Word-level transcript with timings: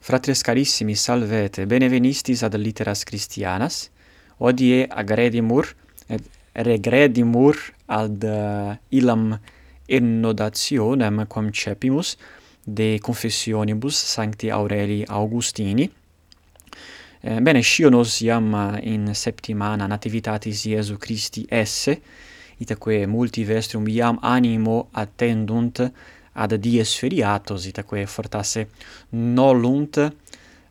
Fratres 0.00 0.42
carissimi, 0.42 0.96
salvete, 0.96 1.66
benevenistis 1.68 2.42
ad 2.42 2.56
litteras 2.56 3.04
Christianas, 3.04 3.90
odie 4.40 4.86
agredimur, 4.88 5.68
et 6.08 6.24
regredimur 6.54 7.58
ad 7.86 8.24
uh, 8.24 8.74
illam 8.90 9.34
ennodationem 9.90 11.24
quam 11.28 11.50
cepimus 11.52 12.16
de 12.64 12.98
confessionibus 12.98 13.96
sancti 13.96 14.50
Aurelii 14.50 15.04
Augustini. 15.08 15.90
Eh, 17.22 17.40
bene, 17.40 17.60
scio 17.60 17.90
nos 17.90 18.20
iam 18.20 18.54
eh, 18.54 18.92
in 18.94 19.14
septimana 19.14 19.86
nativitatis 19.86 20.64
Iesu 20.64 20.96
Christi 20.96 21.44
esse, 21.50 21.98
itaque 22.58 23.06
multi 23.06 23.44
vestrum 23.44 23.88
iam 23.88 24.18
animo 24.22 24.88
attendunt 24.92 25.82
ad 26.32 26.54
dies 26.54 26.94
feriatos 26.98 27.66
itaque 27.66 28.06
fortasse 28.06 28.68
nolunt 29.10 29.98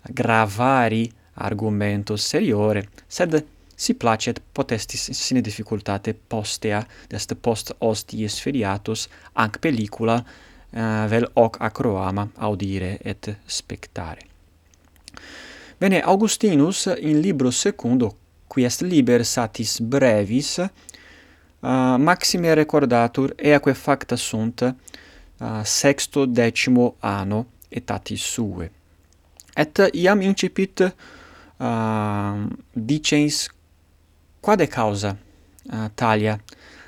gravari 0.01 1.09
argumentos 1.33 2.27
seriore, 2.27 2.89
sed 3.07 3.45
si 3.75 3.95
placet 3.95 4.41
potestis 4.51 5.11
sine 5.11 5.41
difficultate 5.41 6.13
postea, 6.13 6.81
dest 7.07 7.35
post 7.39 7.71
ostiis 7.79 8.41
feriatus, 8.43 9.07
anc 9.33 9.59
pellicula 9.63 10.17
uh, 10.19 10.25
eh, 10.71 11.05
vel 11.07 11.29
hoc 11.33 11.61
acroama 11.63 12.27
audire 12.35 12.97
et 13.01 13.37
spectare. 13.45 14.27
Bene, 15.79 16.01
Augustinus 16.01 16.93
in 16.99 17.21
libro 17.21 17.51
secundo, 17.51 18.15
qui 18.47 18.65
est 18.65 18.81
liber 18.81 19.23
satis 19.23 19.79
brevis, 19.79 20.57
uh, 20.57 21.95
maxime 21.97 22.53
recordatur 22.53 23.33
eaque 23.37 23.73
facta 23.73 24.17
sunt, 24.17 24.75
uh, 25.39 25.63
sexto 25.63 26.25
decimo 26.25 26.95
anno 26.99 27.45
etatis 27.69 28.21
sue. 28.21 28.69
Et 29.55 29.79
iam 29.93 30.21
incipit 30.21 30.81
uh, 30.81 32.47
dicens 32.73 33.49
quade 34.41 34.67
causa 34.67 35.15
uh, 35.15 35.89
talia 35.95 36.39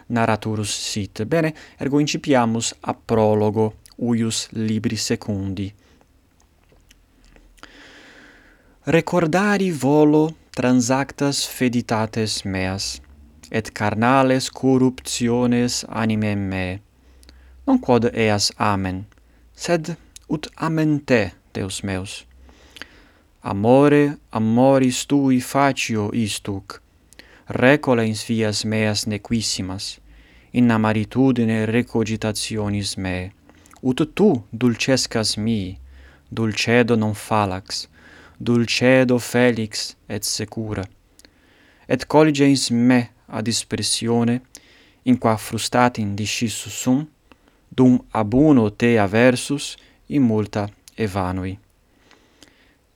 narraturus 0.07 0.71
sit. 0.71 1.23
Bene, 1.25 1.53
ergo 1.79 1.99
incipiamus 1.99 2.73
a 2.81 2.93
prologo 2.93 3.73
uius 3.97 4.47
libri 4.51 4.97
secundi. 4.97 5.73
Recordari 8.83 9.71
volo 9.71 10.35
transactas 10.51 11.45
feditates 11.45 12.43
meas, 12.43 12.99
et 13.51 13.71
carnales 13.71 14.49
corruptiones 14.49 15.85
animem 15.87 16.39
meae, 16.49 16.79
non 17.71 17.79
quod 17.79 18.03
eas 18.13 18.51
amen, 18.57 18.97
sed 19.55 19.95
ut 20.27 20.49
amen 20.67 20.99
te, 21.07 21.31
Deus 21.55 21.77
meus. 21.87 22.25
Amore, 23.51 24.17
amoris 24.37 25.05
tui 25.07 25.39
facio 25.39 26.09
istuc, 26.11 26.81
recolens 27.47 28.25
vias 28.27 28.65
meas 28.65 29.05
nequissimas, 29.07 29.85
in 30.51 30.67
amaritudine 30.75 31.61
recogitationis 31.65 32.97
me, 32.97 33.31
ut 33.81 34.03
tu 34.17 34.29
dulcescas 34.51 35.37
mi, 35.37 35.79
dulcedo 36.27 36.99
non 36.99 37.15
falax, 37.15 37.87
dulcedo 38.37 39.15
felix 39.19 39.95
et 40.09 40.27
secura. 40.27 40.83
Et 41.87 42.03
colligens 42.05 42.67
me 42.69 43.01
ad 43.27 43.47
dispersione, 43.47 44.41
in 45.03 45.17
qua 45.17 45.37
frustatin 45.37 46.15
discissus 46.19 46.75
sum, 46.83 47.07
dum 47.71 47.99
abuno 48.11 48.69
te 48.69 48.99
aversus 48.99 49.77
in 50.09 50.21
multa 50.21 50.69
evanui. 50.97 51.57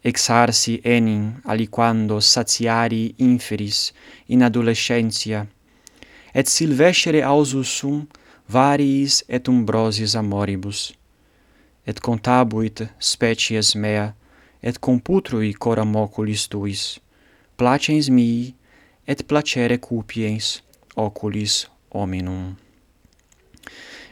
Exarsi 0.03 0.81
enim 0.83 1.41
aliquando 1.45 2.19
satiari 2.19 3.15
inferis 3.17 3.93
in 4.27 4.43
adolescentia, 4.43 5.47
et 6.33 6.47
silvescere 6.47 7.23
ausus 7.23 7.71
sum 7.79 8.05
variis 8.47 9.23
et 9.27 9.47
umbrosis 9.47 10.15
amoribus, 10.15 10.93
et 11.87 11.99
contabuit 11.99 12.83
species 12.99 13.73
mea, 13.75 14.13
et 14.61 14.77
computrui 14.79 15.53
coram 15.53 15.95
oculis 15.95 16.47
tuis, 16.49 16.99
placens 17.57 18.09
mii, 18.09 18.53
et 19.07 19.23
placere 19.29 19.77
cupiens 19.77 20.61
oculis 20.95 21.65
hominum. 21.93 22.64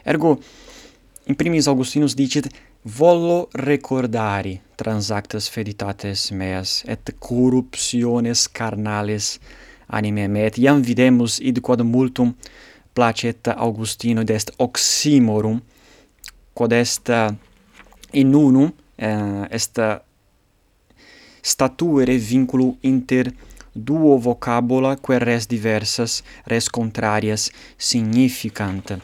Ergo, 0.03 0.39
in 1.25 1.35
primis 1.35 1.67
Augustinus 1.67 2.13
dicit, 2.13 2.49
volo 2.83 3.47
recordari 3.53 4.59
transactas 4.75 5.47
feditates 5.47 6.31
meas 6.31 6.83
et 6.85 7.15
corruptiones 7.19 8.49
carnales 8.51 9.39
anime 9.87 10.27
me, 10.27 10.43
et 10.45 10.57
iam 10.59 10.81
videmus 10.83 11.39
id 11.39 11.61
quod 11.63 11.85
multum 11.87 12.33
placet 12.93 13.47
Augustino 13.55 14.23
dest 14.23 14.51
oxymorum, 14.57 15.61
quod 16.53 16.75
est 16.75 17.09
eh, 17.09 17.31
in 18.19 18.33
unum 18.33 18.73
eh, 18.97 19.47
est 19.49 19.79
eh, 19.79 20.01
statuere 21.41 22.17
vinculum 22.17 22.75
inter 22.81 23.31
duo 23.73 24.17
vocabula 24.19 24.97
quae 24.99 25.17
res 25.19 25.47
diversas 25.47 26.21
res 26.45 26.69
contrarias 26.69 27.49
significant 27.77 28.99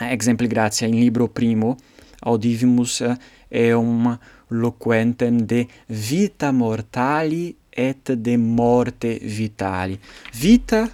exempli 0.00 0.46
gratia 0.46 0.86
in 0.86 0.98
libro 0.98 1.28
primo 1.28 1.76
audivimus 2.20 3.00
eh, 3.00 3.16
eum 3.48 4.18
loquentem 4.48 5.44
de 5.44 5.66
vita 5.86 6.50
mortali 6.52 7.56
et 7.70 8.12
de 8.12 8.36
morte 8.36 9.18
vitali. 9.22 9.98
Vita 10.32 10.88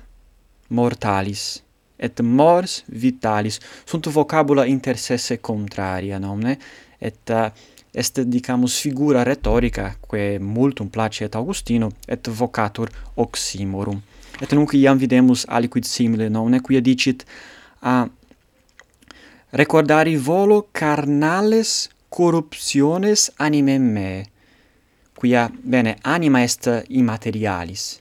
mortalis 0.69 1.62
et 1.97 2.20
mors 2.20 2.82
vitalis. 2.87 3.60
Sunt 3.84 4.06
vocabula 4.06 4.66
inter 4.66 4.98
sesse 4.98 5.41
contraria 5.41 6.19
nomne? 6.19 6.59
Et 6.98 7.31
uh, 7.31 7.50
est 7.94 8.20
dicamus 8.20 8.81
figura 8.81 9.22
rhetorica 9.22 9.94
quae 10.00 10.38
multum 10.38 10.88
placet 10.91 11.34
Augustino 11.34 11.91
et 12.09 12.28
vocatur 12.28 12.88
oxymorum 13.16 14.00
et 14.41 14.50
nunc 14.53 14.72
iam 14.75 14.98
videmus 14.98 15.44
aliquid 15.47 15.87
simile 15.87 16.28
nomne? 16.28 16.60
Quia 16.60 16.81
dicit 16.81 17.25
a 17.82 18.09
recordari 19.54 20.16
volo 20.16 20.69
carnales 20.72 21.88
corruptiones 22.09 23.32
anime 23.37 23.78
me, 23.78 24.26
quia, 25.15 25.48
bene, 25.62 25.97
anima 26.03 26.42
est 26.42 26.66
immaterialis, 26.88 28.00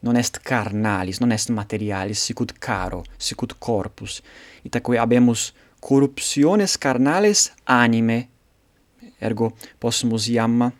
non 0.00 0.16
est 0.16 0.38
carnalis, 0.42 1.18
non 1.20 1.32
est 1.32 1.48
materialis, 1.48 2.20
sicut 2.20 2.52
caro, 2.58 3.04
sicut 3.16 3.56
corpus, 3.58 4.20
itaque 4.62 4.98
habemus 4.98 5.54
corruptiones 5.80 6.76
carnales 6.76 7.52
anime, 7.64 8.28
ergo 9.18 9.54
possumus 9.78 10.28
iam 10.28 10.70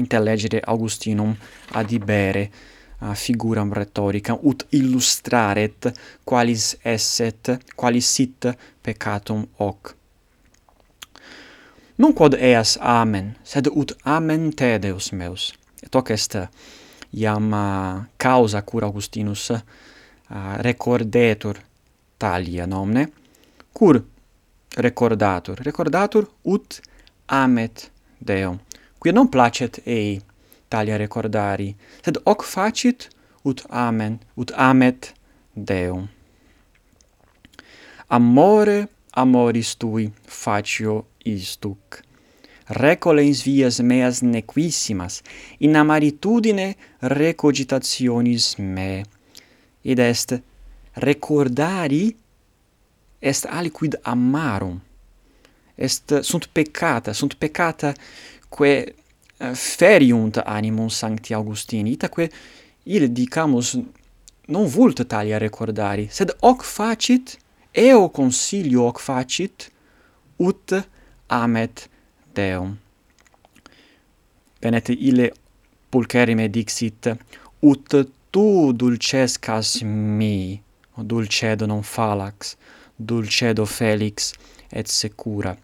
intellegere 0.00 0.62
Augustinum 0.64 1.36
ad 1.76 1.90
ibere, 1.92 2.48
figuram 3.14 3.72
rhetorica 3.72 4.38
ut 4.42 4.66
illustraret 4.72 5.88
qualis 6.24 6.76
esset 6.84 7.50
qualis 7.76 8.14
sit 8.14 8.46
peccatum 8.82 9.46
hoc. 9.58 9.94
Non 11.98 12.14
quod 12.14 12.34
eas 12.34 12.78
amen 12.80 13.34
sed 13.44 13.66
ut 13.66 13.92
amen 14.04 14.52
te 14.56 14.78
deus 14.78 15.12
meus. 15.12 15.52
Et 15.82 15.94
hoc 15.94 16.10
est 16.10 16.36
iam 17.12 17.52
uh, 17.52 18.04
causa 18.16 18.62
cur 18.62 18.84
augustinus 18.84 19.50
uh, 19.50 19.60
recordetur 20.64 21.58
talia 22.18 22.66
nomne 22.66 23.06
cur 23.74 24.00
recordatur? 24.76 25.60
Recordatur 25.60 26.28
ut 26.44 26.80
amet 27.26 27.90
deum. 28.18 28.58
Quia 28.98 29.12
non 29.12 29.28
placet 29.28 29.82
ei 29.86 30.20
talia 30.72 30.96
recordari, 30.96 31.72
sed 32.04 32.20
hoc 32.24 32.46
facit 32.48 33.10
ut 33.44 33.64
amen, 33.68 34.20
ut 34.40 34.52
amet 34.56 35.12
Deum. 35.54 36.08
Amore 38.08 38.88
amoris 39.12 39.76
tui 39.76 40.12
facio 40.26 41.04
istuc. 41.24 42.00
Recolens 42.68 43.42
vias 43.44 43.80
meas 43.80 44.22
nequissimas, 44.22 45.20
in 45.60 45.76
amaritudine 45.76 46.74
recogitationis 47.00 48.56
me. 48.58 49.04
Id 49.84 49.98
est 49.98 50.40
recordari 50.94 52.16
est 53.20 53.46
aliquid 53.46 53.98
amarum. 54.02 54.80
Est 55.74 56.20
sunt 56.22 56.46
peccata, 56.52 57.12
sunt 57.12 57.34
peccata 57.34 57.94
quae 58.48 58.94
Eh, 59.42 59.54
feriunt 59.54 60.36
animum 60.44 60.88
sancti 60.88 61.34
Augustini, 61.34 61.90
itaque 61.90 62.30
ille 62.84 63.08
dicamus 63.10 63.74
non 64.54 64.68
vult 64.70 65.02
talia 65.06 65.38
recordari, 65.38 66.06
sed 66.10 66.30
hoc 66.46 66.62
facit, 66.62 67.34
eo 67.74 68.08
consilio 68.14 68.84
hoc 68.86 69.00
facit, 69.02 69.66
ut 70.38 70.76
amet 71.26 71.88
Deum. 72.34 72.70
Venet 74.62 74.92
ille 74.94 75.32
pulcherime 75.90 76.46
dixit, 76.48 77.10
ut 77.66 77.98
tu 78.30 78.46
dulcescas 78.78 79.82
mi, 79.82 80.62
dulcedo 80.94 81.66
non 81.66 81.82
falax, 81.82 82.54
dulcedo 82.94 83.66
felix 83.66 84.32
et 84.70 84.86
secura 84.86 85.56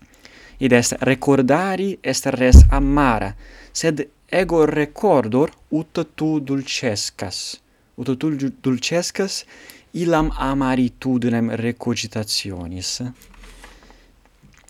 id 0.58 0.72
est 0.72 0.96
recordari 1.00 1.98
est 2.02 2.26
res 2.26 2.64
amara, 2.70 3.34
sed 3.72 4.08
ego 4.28 4.64
recordor 4.66 5.50
ut 5.70 6.04
tu 6.14 6.40
dulcescas. 6.40 7.60
Ut 7.96 8.16
tu 8.18 8.50
dulcescas 8.62 9.44
illam 9.92 10.30
amaritudinem 10.36 11.50
recogitationis. 11.50 13.02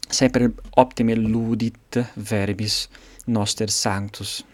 Semper 0.08 0.50
optime 0.76 1.14
ludit 1.14 1.98
verbis 2.16 2.88
noster 3.26 3.70
sanctus. 3.70 4.44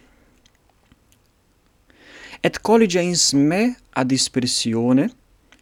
Et 2.43 2.59
collige 2.61 3.01
ins 3.01 3.33
me 3.33 3.77
ad 3.93 4.09
dispersione, 4.09 5.09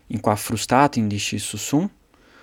in 0.06 0.20
qua 0.20 0.34
frustat 0.34 0.96
indiscis 0.96 1.44
sum, 1.56 1.90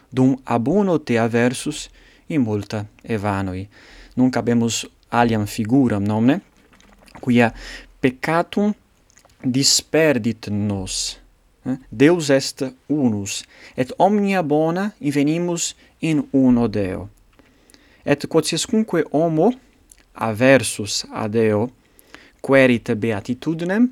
dum 0.10 0.38
abono 0.46 1.00
te 1.04 1.18
aversus, 1.20 1.90
in 2.30 2.42
multa 2.42 2.86
evanoi. 3.04 3.68
Nunc 4.16 4.36
habemus 4.36 4.86
aliam 5.12 5.46
figuram 5.48 6.04
nomne, 6.04 6.40
quia 7.22 7.52
peccatum 8.02 8.74
disperdit 9.44 10.48
nos. 10.50 11.20
Eh? 11.66 11.78
Deus 11.92 12.30
est 12.30 12.64
unus, 12.88 13.44
et 13.78 13.92
omnia 13.98 14.44
bona 14.44 14.92
invenimus 15.00 15.76
in 16.02 16.24
uno 16.32 16.68
Deo. 16.68 17.10
Et 18.06 18.26
quod 18.28 18.46
siescunque 18.46 19.04
homo 19.12 19.52
aversus 20.14 21.06
a 21.12 21.28
Deo 21.28 21.70
querit 22.42 22.94
beatitudinem, 22.96 23.90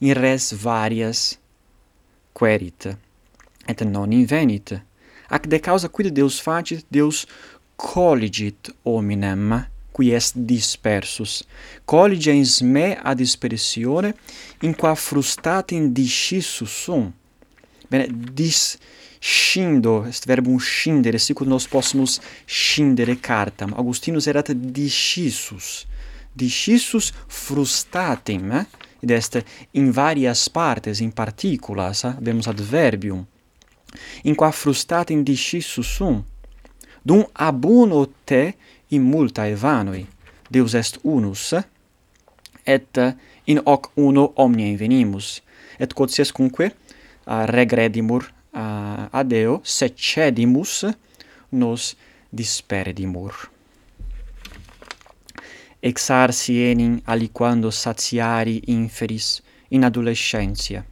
in 0.00 0.14
res 0.14 0.52
varias 0.52 1.38
querit, 2.34 2.86
et 3.66 3.84
non 3.84 4.12
invenit. 4.12 4.74
Ac 5.32 5.46
de 5.48 5.58
causa 5.58 5.88
quid 5.88 6.12
Deus 6.14 6.40
facit, 6.40 6.84
Deus 6.90 7.26
colligit 7.82 8.72
hominem, 8.84 9.66
qui 9.90 10.12
est 10.12 10.36
dispersus. 10.36 11.44
colligens 11.84 12.60
me 12.60 12.96
ad 13.02 13.16
dispersione, 13.16 14.14
in 14.60 14.74
qua 14.74 14.94
frustatim 14.94 15.92
discissus 15.92 16.70
sum. 16.70 17.12
Bene, 17.88 18.06
discindo, 18.08 20.04
est 20.06 20.24
verbum 20.26 20.58
scindere, 20.58 21.18
sicut 21.18 21.46
nos 21.46 21.66
possumus 21.66 22.20
scindere 22.46 23.18
cartam. 23.20 23.74
Augustinus 23.76 24.26
erat 24.26 24.52
discissus. 24.52 25.84
Discissus 26.32 27.12
frustatim, 27.26 28.50
eh? 28.52 28.66
id 29.00 29.10
est 29.10 29.44
in 29.72 29.90
varias 29.90 30.48
partes, 30.48 31.00
in 31.00 31.10
particulas, 31.10 32.04
eh? 32.04 32.14
habemus 32.14 32.46
adverbium, 32.46 33.26
in 34.22 34.34
qua 34.34 34.50
frustatim 34.50 35.22
discissus 35.22 35.86
sum, 35.86 36.24
dum 37.04 37.24
abuno 37.34 38.06
te 38.24 38.54
in 38.90 39.02
multae 39.02 39.54
vanoi, 39.54 40.06
Deus 40.50 40.74
est 40.74 40.98
unus, 41.02 41.54
et 42.66 42.98
in 43.46 43.60
hoc 43.64 43.90
uno 43.96 44.32
omnia 44.36 44.68
invenimus, 44.68 45.40
et 45.80 45.94
quotiescunque 45.94 46.70
uh, 47.26 47.44
regredimur 47.48 48.28
uh, 48.52 49.08
a 49.10 49.22
Deo, 49.24 49.60
secedimus, 49.64 50.84
nos 51.50 51.94
disperedimur. 52.30 53.50
Exarsi 55.82 56.60
enim 56.62 57.00
aliquando 57.06 57.70
satiari 57.70 58.60
inferis 58.70 59.40
in 59.70 59.82
adolescentia, 59.84 60.84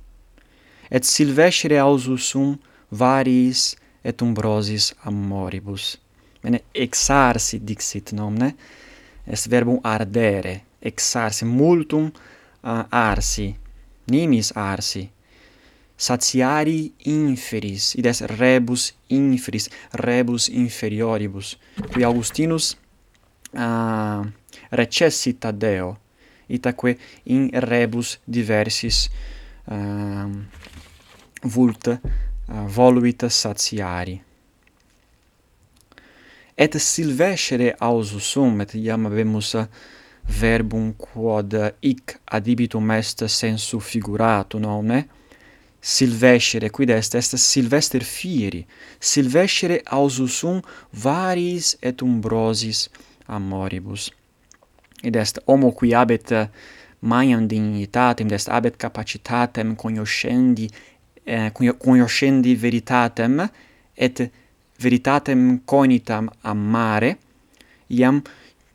et 0.91 1.07
silvescere 1.07 1.79
ausus 1.79 2.33
sum 2.33 2.57
variis 2.91 3.77
et 4.03 4.23
umbrosis 4.23 4.95
amoribus. 5.05 5.99
Bene, 6.41 6.63
exarsi 6.73 7.61
dixit 7.61 8.13
nomne, 8.13 8.55
est 9.27 9.49
verbum 9.49 9.79
ardere, 9.85 10.61
exarsi 10.81 11.45
multum 11.45 12.09
uh, 12.09 12.85
arsi, 12.89 13.51
nimis 14.11 14.53
arsi, 14.57 15.05
satiari 16.01 16.95
inferis, 17.13 17.95
id 18.01 18.09
est 18.09 18.25
rebus 18.39 18.95
inferis, 19.13 19.69
rebus 19.93 20.49
inferioribus, 20.49 21.59
qui 21.93 22.05
Augustinus 22.09 22.73
uh, 23.53 24.25
recessit 24.71 25.45
ad 25.45 25.61
Deo, 25.61 25.93
itaque 26.49 26.97
in 27.25 27.51
rebus 27.53 28.17
diversis 28.25 29.11
uh, 29.69 30.27
vult 31.43 31.93
Eh, 32.53 32.67
voluit 32.67 33.29
satiari. 33.29 34.21
Et 36.55 36.77
silvescere 36.79 37.77
ausus 37.81 38.25
sum, 38.33 38.61
et 38.61 38.75
iam 38.75 39.07
habemus 39.07 39.55
verbum 40.27 40.93
quod 40.99 41.55
hic 41.81 42.19
adibitum 42.27 42.91
est 42.91 43.27
sensu 43.27 43.81
figurato 43.81 44.59
nonne? 44.59 45.07
silvescere 45.81 46.71
quid 46.71 46.91
est 46.91 47.15
est 47.15 47.37
silvester 47.37 48.03
fieri 48.05 48.67
silvescere 48.99 49.81
ausus 49.91 50.29
sum 50.29 50.61
varis 50.93 51.77
et 51.81 52.03
umbrosis 52.03 52.91
amoribus 53.27 54.11
id 55.03 55.17
est 55.17 55.41
homo 55.47 55.73
qui 55.73 55.95
habet 55.95 56.51
maiam 57.01 57.47
dignitatem 57.47 58.27
id 58.27 58.33
est 58.33 58.49
habet 58.49 58.77
capacitatem 58.77 59.75
cognoscendi 59.75 60.69
eh, 61.31 61.53
cognoscendi 61.55 62.55
veritatem 62.57 63.49
et 63.95 64.31
veritatem 64.79 65.61
cognitam 65.65 66.29
amare 66.43 67.17
iam 67.89 68.23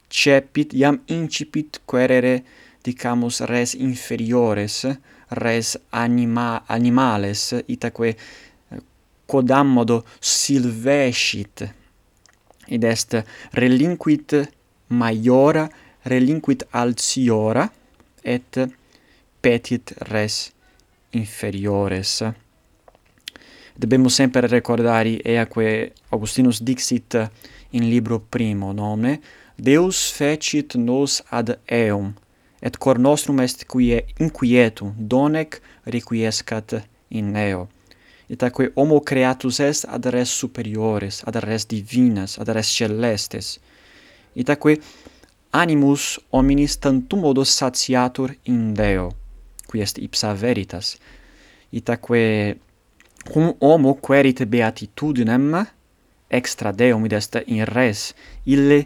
cepit 0.07 0.73
iam 0.73 1.01
incipit 1.07 1.81
querere 1.85 2.43
dicamus 2.83 3.41
res 3.49 3.73
inferiores 3.73 4.85
res 5.29 5.77
anima 5.91 6.63
animales 6.67 7.53
itaque 7.67 8.07
eh, 8.07 8.17
quodam 9.25 9.67
modo 9.75 10.03
silvescit 10.19 11.67
id 12.67 12.83
est 12.83 13.23
relinquit 13.51 14.31
maiora 14.87 15.67
relinquit 16.05 16.63
altiora 16.71 17.69
et 18.23 18.59
petit 19.41 19.93
res 20.09 20.55
inferiores 21.13 22.23
dobbiamo 23.75 24.09
sempre 24.09 24.47
ricordare 24.47 25.21
e 25.21 25.37
Augustinus 26.09 26.61
dixit 26.61 27.29
in 27.71 27.89
libro 27.89 28.19
primo 28.19 28.71
nome 28.71 29.19
Deus 29.55 30.11
fecit 30.11 30.75
nos 30.75 31.23
ad 31.29 31.59
eum 31.65 32.13
et 32.59 32.77
cor 32.77 32.97
nostrum 32.97 33.39
est 33.39 33.65
qui 33.65 34.03
inquietum 34.17 34.93
donec 34.97 35.61
requiescat 35.83 36.83
in 37.09 37.35
eo 37.35 37.69
itaque 38.27 38.71
homo 38.75 38.99
creatus 39.01 39.59
est 39.59 39.85
ad 39.87 40.05
res 40.05 40.29
superiores 40.29 41.21
ad 41.25 41.35
res 41.43 41.65
divinas 41.67 42.39
ad 42.39 42.49
res 42.49 42.69
celestes. 42.77 43.59
Itaque 44.35 44.79
animus 45.51 46.19
hominis 46.31 46.77
tantum 46.79 47.21
modo 47.21 47.43
satiatur 47.45 48.35
in 48.45 48.73
Deo 48.73 49.11
qui 49.67 49.81
est 49.81 49.97
ipsa 49.97 50.33
veritas. 50.33 50.97
Itaque 51.71 52.57
cum 53.31 53.55
homo 53.59 53.93
querit 53.93 54.43
beatitudinem 54.45 55.65
extra 56.27 56.71
deum 56.71 57.05
id 57.05 57.13
est 57.13 57.41
in 57.47 57.65
res 57.65 58.13
ille 58.45 58.85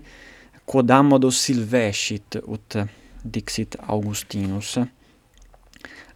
quodammodo 0.65 1.29
silvescit 1.31 2.39
ut 2.48 2.77
dixit 3.24 3.75
Augustinus 3.88 4.79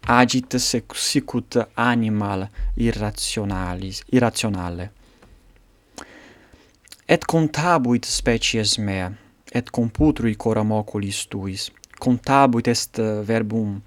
agit 0.08 0.56
sicut 0.94 1.58
animal 1.76 2.50
irrationalis 2.76 4.04
irrationale. 4.12 4.92
Et 7.08 7.26
contabuit 7.26 8.06
species 8.06 8.78
mea 8.78 9.12
et 9.52 9.70
computrui 9.70 10.36
coram 10.36 10.72
oculis 10.72 11.28
tuis. 11.28 11.72
Contabuit 12.00 12.68
est 12.68 13.00
verbum 13.24 13.82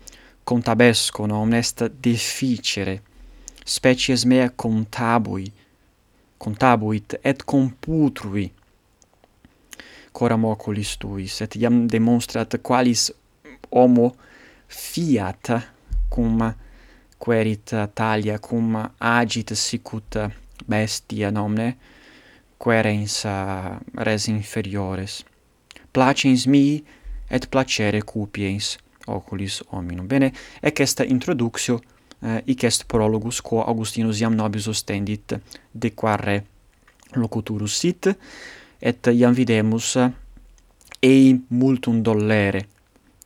contabesco 0.44 1.26
non 1.26 1.52
est 1.52 1.84
deficere 2.00 3.00
species 3.66 4.24
mea 4.24 4.48
contabui, 4.54 5.50
contabuit 6.38 7.18
et 7.24 7.42
computrui 7.42 8.52
coram 10.16 10.46
oculis 10.48 10.96
tuis, 10.96 11.40
et 11.44 11.58
iam 11.60 11.84
demonstrat 11.90 12.56
qualis 12.64 13.10
homo 13.68 14.14
fiat 14.66 15.50
cum 16.08 16.40
querit 17.20 17.74
talia, 17.94 18.38
cum 18.38 18.78
agit 18.98 19.52
sicut 19.52 20.16
bestia 20.64 21.30
nomne, 21.30 21.74
querens 22.56 23.18
res 24.08 24.28
inferiores. 24.32 25.20
Placens 25.92 26.46
mi 26.48 26.80
et 27.28 27.48
placere 27.52 28.00
cupiens 28.00 28.76
oculis 29.06 29.60
hominum. 29.72 30.08
Bene, 30.08 30.32
ec 30.62 30.80
est 30.80 31.04
introduxio 31.04 31.80
Eh, 32.26 32.42
ic 32.44 32.64
est 32.64 32.84
prologus 32.90 33.40
quo 33.40 33.62
Augustinus 33.62 34.18
iam 34.20 34.34
nobis 34.34 34.66
ostendit 34.66 35.36
de 35.70 35.90
quare 35.94 36.36
locuturus 37.14 37.76
sit 37.78 38.08
et 38.80 39.06
iam 39.12 39.34
videmus 39.34 39.92
ei 41.02 41.36
multum 41.48 42.00
dollere 42.02 42.64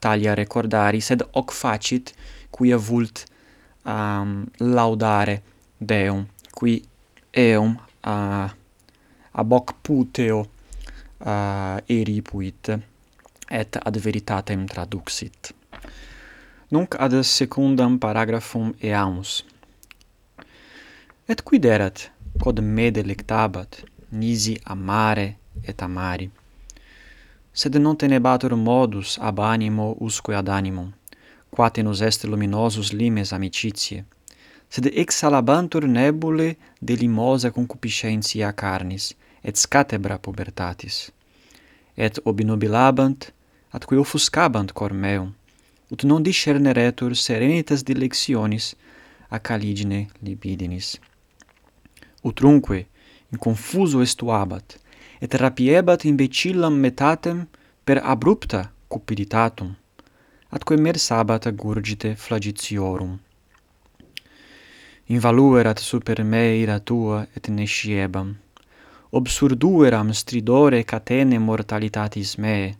talia 0.00 0.34
recordari 0.34 1.00
sed 1.00 1.24
hoc 1.32 1.54
facit 1.56 2.12
quia 2.50 2.76
vult 2.76 3.24
um, 3.86 4.44
laudare 4.58 5.42
Deum 5.78 6.26
qui 6.52 6.82
eum 7.32 7.78
a 8.04 8.16
uh, 8.44 8.50
ab 9.32 9.52
hoc 9.52 9.72
puteo 9.80 10.42
eh, 10.44 11.30
uh, 11.30 11.78
eripuit 11.86 12.68
et 13.48 13.76
ad 13.80 13.96
veritatem 13.96 14.66
traduxit 14.66 15.59
nunc 16.70 16.94
ad 16.98 17.22
secundam 17.22 17.98
paragraphum 17.98 18.72
eamus. 18.80 19.44
Et 21.28 21.42
quid 21.42 21.64
erat, 21.64 22.10
quod 22.38 22.60
me 22.60 22.90
delectabat, 22.90 23.82
nisi 24.10 24.58
amare 24.64 25.36
et 25.62 25.82
amari? 25.82 26.30
Sed 27.52 27.74
non 27.76 27.96
tenebatur 27.96 28.54
modus 28.56 29.18
ab 29.18 29.38
animo 29.38 29.96
usque 29.98 30.34
ad 30.34 30.48
animum, 30.48 30.92
quate 31.50 31.82
nos 31.82 32.00
est 32.00 32.24
luminosus 32.24 32.92
limes 32.92 33.32
amicitiae, 33.32 34.04
sed 34.68 34.86
exhalabantur 34.86 35.88
nebule 35.88 36.56
de 36.78 36.94
limosa 36.94 37.50
concupiscentia 37.50 38.52
carnis, 38.52 39.14
et 39.42 39.56
scatebra 39.56 40.18
pubertatis. 40.18 41.10
Et 41.96 42.20
obnubilabant, 42.24 43.32
atque 43.72 43.98
offuscabant 43.98 44.72
cor 44.72 44.92
meum, 44.92 45.34
ut 45.90 46.02
non 46.02 46.22
discerneretur 46.22 47.16
serenitas 47.16 47.82
dilectionis 47.82 48.74
a 49.28 49.38
caligine 49.38 50.08
libidinis. 50.22 50.98
Utrunque, 52.22 52.86
in 53.32 53.38
confuso 53.38 54.00
estuabat, 54.00 54.78
et 55.20 55.34
rapiebat 55.34 56.04
imbecillam 56.04 56.74
metatem 56.74 57.46
per 57.84 57.98
abrupta 58.02 58.72
cupiditatum, 58.88 59.74
atque 60.48 60.76
mersabat 60.76 61.46
agurgite 61.46 62.14
flagitiorum. 62.16 63.18
Invaluerat 65.06 65.78
super 65.78 66.22
me 66.24 66.56
ira 66.56 66.78
tua 66.78 67.26
et 67.34 67.48
nesciebam, 67.48 68.36
obsurdueram 69.10 70.12
stridore 70.12 70.84
catene 70.84 71.38
mortalitatis 71.38 72.36
meae, 72.38 72.76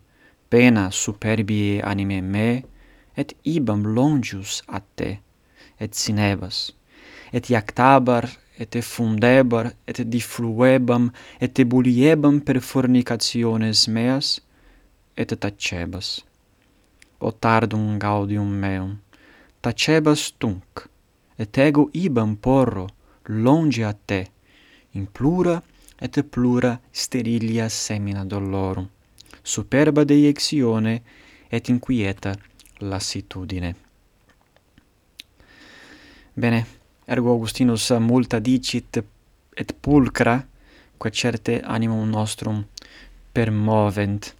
pena 0.49 0.89
superbie 0.91 1.81
anime 1.83 2.21
me 2.21 2.70
et 3.15 3.35
ibam 3.43 3.83
longius 3.95 4.61
a 4.67 4.81
te, 4.95 5.17
et 5.79 5.93
sinebas, 5.95 6.71
et 7.33 7.49
iactabar, 7.49 8.29
et 8.57 8.75
effundebar, 8.75 9.71
et 9.87 10.01
diffluebam, 10.05 11.09
et 11.39 11.59
ebuliebam 11.59 12.39
per 12.45 12.61
fornicationes 12.61 13.87
meas, 13.87 14.39
et 15.17 15.33
tacebas. 15.39 16.21
O 17.19 17.31
tardum 17.31 17.97
gaudium 17.99 18.51
meum, 18.63 18.97
tacebas 19.61 20.31
tunc, 20.39 20.85
et 21.37 21.57
ego 21.57 21.89
ibam 21.93 22.35
porro, 22.35 22.87
longe 23.27 23.83
a 23.83 23.93
te, 23.93 24.25
in 24.93 25.05
plura 25.05 25.61
et 26.01 26.21
plura 26.23 26.79
sterilia 26.91 27.69
semina 27.69 28.25
dolorum, 28.25 28.87
superba 29.43 30.03
deiectione 30.05 31.01
et 31.51 31.69
inquieta 31.69 32.33
lassitudine. 32.81 33.75
Bene, 36.33 36.65
ergo 37.05 37.31
Augustinus 37.31 37.89
multa 37.99 38.39
dicit 38.39 39.03
et 39.53 39.73
pulcra, 39.79 40.37
quae 40.97 41.11
certe 41.11 41.59
animum 41.63 42.09
nostrum 42.09 42.63
permovent. 43.33 44.33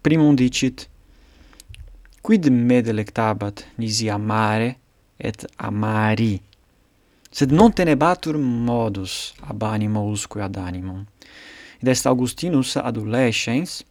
Primum 0.00 0.34
dicit, 0.34 0.88
quid 2.20 2.46
me 2.50 2.80
delectabat 2.82 3.64
nisi 3.76 4.08
amare 4.08 4.76
et 5.16 5.44
amari, 5.56 6.40
sed 7.30 7.52
non 7.52 7.72
tenebatur 7.72 8.36
modus 8.38 9.34
ab 9.40 9.62
animo 9.62 10.04
usque 10.06 10.42
ad 10.42 10.56
animum. 10.56 11.06
Id 11.80 11.88
est 11.88 12.06
Augustinus 12.06 12.76
adolescens, 12.76 13.84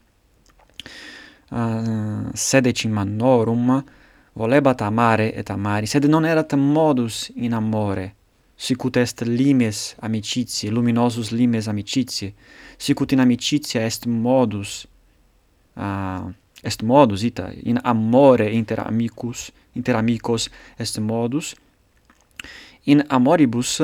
Ah, 1.50 1.80
uh, 1.80 2.30
sedecim 2.34 2.98
annorum 2.98 3.84
volebat 4.38 4.82
amare 4.82 5.34
et 5.34 5.50
amari, 5.50 5.88
sed 5.88 6.06
non 6.06 6.26
erat 6.26 6.54
modus 6.54 7.32
in 7.36 7.54
amore, 7.54 8.16
sicut 8.56 8.98
est 8.98 9.22
limes 9.22 9.96
amicitiae, 10.00 10.72
luminosus 10.72 11.32
limes 11.32 11.68
amicitiae, 11.68 12.34
sicut 12.78 13.12
in 13.12 13.20
amicitia 13.20 13.82
est 13.86 14.06
modus, 14.06 14.86
uh, 15.78 16.28
est 16.62 16.84
modus 16.84 17.24
ita, 17.24 17.50
in 17.64 17.80
amore 17.84 18.52
inter 18.52 18.84
amicus, 18.86 19.52
inter 19.74 19.96
amicos 19.96 20.50
est 20.78 21.00
modus, 21.00 21.56
in 22.86 23.06
amoribus 23.08 23.82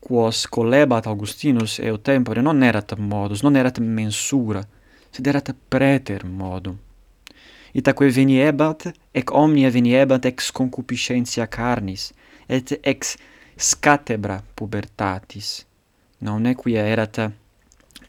quos 0.00 0.46
colebat 0.46 1.06
Augustinus 1.06 1.78
eo 1.78 1.98
tempore 1.98 2.40
non 2.42 2.62
erat 2.62 2.96
modus, 2.98 3.42
non 3.42 3.56
erat 3.56 3.78
mensura, 3.78 4.62
siderata 5.12 5.54
preter 5.68 6.24
modum. 6.24 6.78
Itaque 7.72 8.08
veniebat, 8.10 8.90
ec 9.14 9.30
omnia 9.32 9.70
veniebat 9.70 10.26
ex 10.28 10.50
concupiscentia 10.52 11.46
carnis, 11.46 12.12
et 12.48 12.72
ex 12.82 13.16
scatebra 13.56 14.42
pubertatis. 14.56 15.64
Non 16.18 16.46
equia 16.46 16.84
erat 16.86 17.18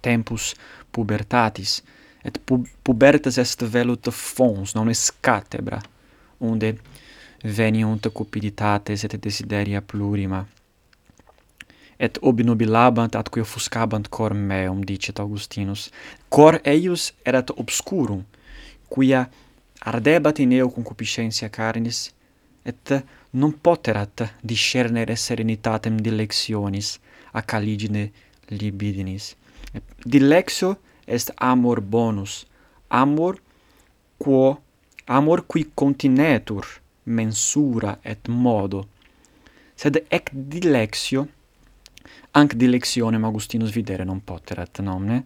tempus 0.02 0.54
pubertatis, 0.92 1.82
et 2.24 2.40
pu 2.46 2.64
pubertas 2.84 3.38
est 3.38 3.64
velut 3.64 4.12
fons, 4.12 4.76
non 4.76 4.90
est 4.90 5.08
scatebra, 5.12 5.80
unde 6.40 6.76
veniunt 7.44 8.12
cupiditates 8.14 9.04
et 9.04 9.18
desideria 9.20 9.82
plurima 9.82 10.46
et 12.00 12.18
obnubilabant 12.22 13.16
atque 13.16 13.42
offuscabant 13.42 14.10
cor 14.10 14.34
meum, 14.34 14.84
dicet 14.86 15.20
Augustinus. 15.20 15.92
Cor 16.30 16.60
eius 16.64 17.14
erat 17.26 17.52
obscurum, 17.58 18.24
quia 18.90 19.30
ardebat 19.82 20.40
in 20.40 20.52
eo 20.52 20.70
concupiscentia 20.70 21.50
carnis, 21.50 22.12
et 22.66 23.04
non 23.32 23.52
poterat 23.52 24.24
discernere 24.42 25.16
serenitatem 25.16 25.98
dilectionis 26.02 27.00
ac 27.34 27.46
caligine 27.46 28.12
libidinis. 28.50 29.36
Dilexio 30.06 30.78
est 31.08 31.32
amor 31.38 31.82
bonus, 31.82 32.46
amor 32.90 33.40
quo 34.18 34.60
amor 35.08 35.46
qui 35.48 35.72
continetur 35.76 36.66
mensura 37.06 37.98
et 38.04 38.28
modo, 38.28 38.86
sed 39.76 40.06
ec 40.10 40.30
dilexio 40.32 41.28
Anc 42.32 42.54
dilectionem 42.54 43.24
Augustinus 43.24 43.72
videre 43.72 44.04
non 44.04 44.24
poterat 44.24 44.80
nomne, 44.80 45.24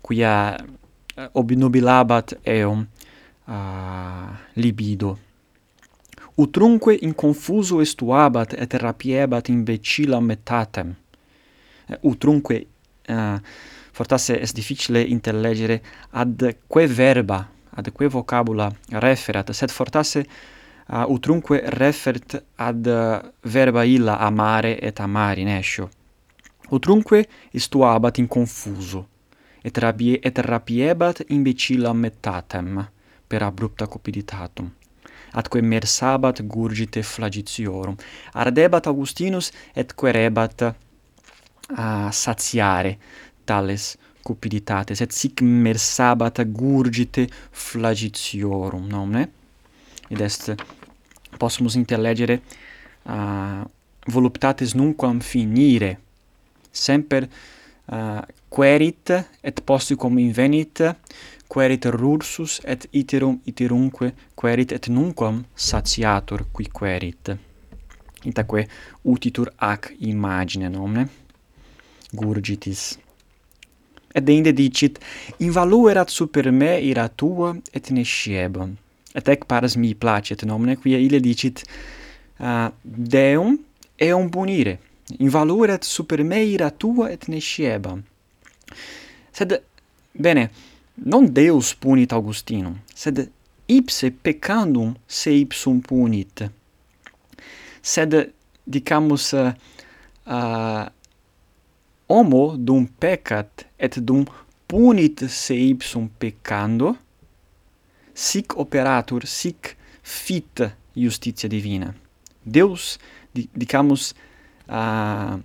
quia 0.00 0.56
eh, 0.56 1.28
obnubilabat 1.32 2.38
eum 2.42 2.86
uh, 3.46 4.28
libido. 4.52 5.18
Utrunque 6.34 6.96
in 7.00 7.14
confuso 7.14 7.80
estuabat 7.80 8.52
et 8.52 8.74
rapiebat 8.74 9.48
imbecilla 9.48 10.20
metatem. 10.20 10.94
Eh, 11.86 11.98
utrunque 12.02 12.66
uh, 13.08 13.38
fortasse 13.92 14.40
est 14.40 14.54
difficile 14.54 15.00
intellegere 15.00 15.82
ad 16.10 16.56
que 16.66 16.86
verba, 16.86 17.48
ad 17.70 17.92
que 17.92 18.08
vocabula 18.08 18.72
referat, 18.88 19.50
sed 19.50 19.70
fortasse 19.70 20.26
uh, 20.92 21.04
utrunque 21.08 21.62
refert 21.64 22.44
ad 22.56 22.86
eh, 22.86 23.32
verba 23.40 23.84
illa 23.84 24.18
amare 24.18 24.78
et 24.78 25.00
amari 25.00 25.44
nescio. 25.44 25.88
Utrunque 26.68 27.28
istuabat 27.50 28.18
in 28.18 28.28
confuso, 28.28 29.08
et, 29.62 29.76
rabie, 29.78 30.18
et 30.22 30.38
rapiebat 30.38 31.24
imbecilla 31.28 31.92
mettatem, 31.92 32.88
per 33.26 33.42
abrupta 33.42 33.86
cupiditatum. 33.86 34.70
Atque 35.32 35.60
mersabat 35.60 36.42
gurgite 36.44 37.02
flagitiorum. 37.02 37.96
Ardebat 38.32 38.86
Augustinus 38.86 39.50
et 39.72 39.94
querebat 39.94 40.62
a 40.62 40.74
uh, 42.06 42.10
satiare 42.12 42.98
tales 43.44 43.96
cupiditates, 44.22 45.00
et 45.00 45.12
sic 45.12 45.40
mersabat 45.40 46.42
gurgite 46.52 47.26
flagitiorum, 47.50 48.86
nomne? 48.88 49.30
Id 50.12 50.20
est 50.20 50.52
possumus 51.38 51.74
interleggere 51.74 52.40
uh, 53.06 53.62
voluptates 54.06 54.74
nunquam 54.74 55.20
finire. 55.20 55.98
Semper 56.72 57.28
uh, 57.92 58.20
querit 58.48 59.10
et 59.42 59.60
posticum 59.64 60.18
invenit 60.18 60.82
querit 61.52 61.84
rursus 61.92 62.60
et 62.64 62.86
iterum 62.92 63.40
iterumque 63.46 64.12
querit 64.36 64.72
et 64.72 64.88
nunquam 64.88 65.44
satiatur 65.54 66.46
qui 66.56 66.68
querit. 66.68 67.36
Itaque 68.24 68.68
utitur 69.04 69.50
ac 69.58 69.92
imagine 70.00 70.68
nomne 70.70 71.08
gurgitis. 72.14 72.98
Et 74.14 74.20
deinde 74.20 74.52
dicit 74.52 74.98
invaluerat 75.40 76.10
super 76.12 76.52
me 76.52 76.76
ira 76.84 77.08
tua 77.08 77.54
et 77.72 77.90
nesciebam 77.90 78.76
et 79.14 79.28
ec 79.28 79.44
paras 79.48 79.76
mi 79.76 79.94
placet 79.94 80.44
nomine 80.44 80.76
quia 80.76 80.98
ille 80.98 81.20
dicit 81.20 81.64
uh, 82.40 82.70
Deum 82.84 83.58
eum 84.00 84.30
punire 84.30 84.78
in 85.18 85.30
super 85.82 86.24
me 86.24 86.44
ira 86.44 86.70
tua 86.70 87.10
et 87.10 87.28
nesciebam 87.28 88.02
sed 89.32 89.62
bene 90.14 90.50
non 91.04 91.26
Deus 91.26 91.74
punit 91.74 92.12
Augustinum 92.12 92.78
sed 92.94 93.28
ipse 93.72 94.10
peccandum 94.10 94.94
se 95.06 95.30
ipsum 95.30 95.80
punit. 95.80 96.44
Sed 97.82 98.32
dicamus 98.66 99.32
uh, 99.32 99.52
uh, 100.26 100.86
homo 102.08 102.56
dum 102.56 102.86
peccat 102.86 103.66
et 103.78 103.98
dum 104.00 104.24
punit 104.68 105.26
se 105.28 105.54
ipsum 105.54 106.08
peccando 106.18 106.96
sic 108.14 108.56
operatur, 108.58 109.26
sic 109.26 109.76
fit 110.02 110.62
justitia 110.94 111.48
divina. 111.48 111.94
Deus, 112.42 112.98
dicamus, 113.32 114.12
uh, 114.68 115.38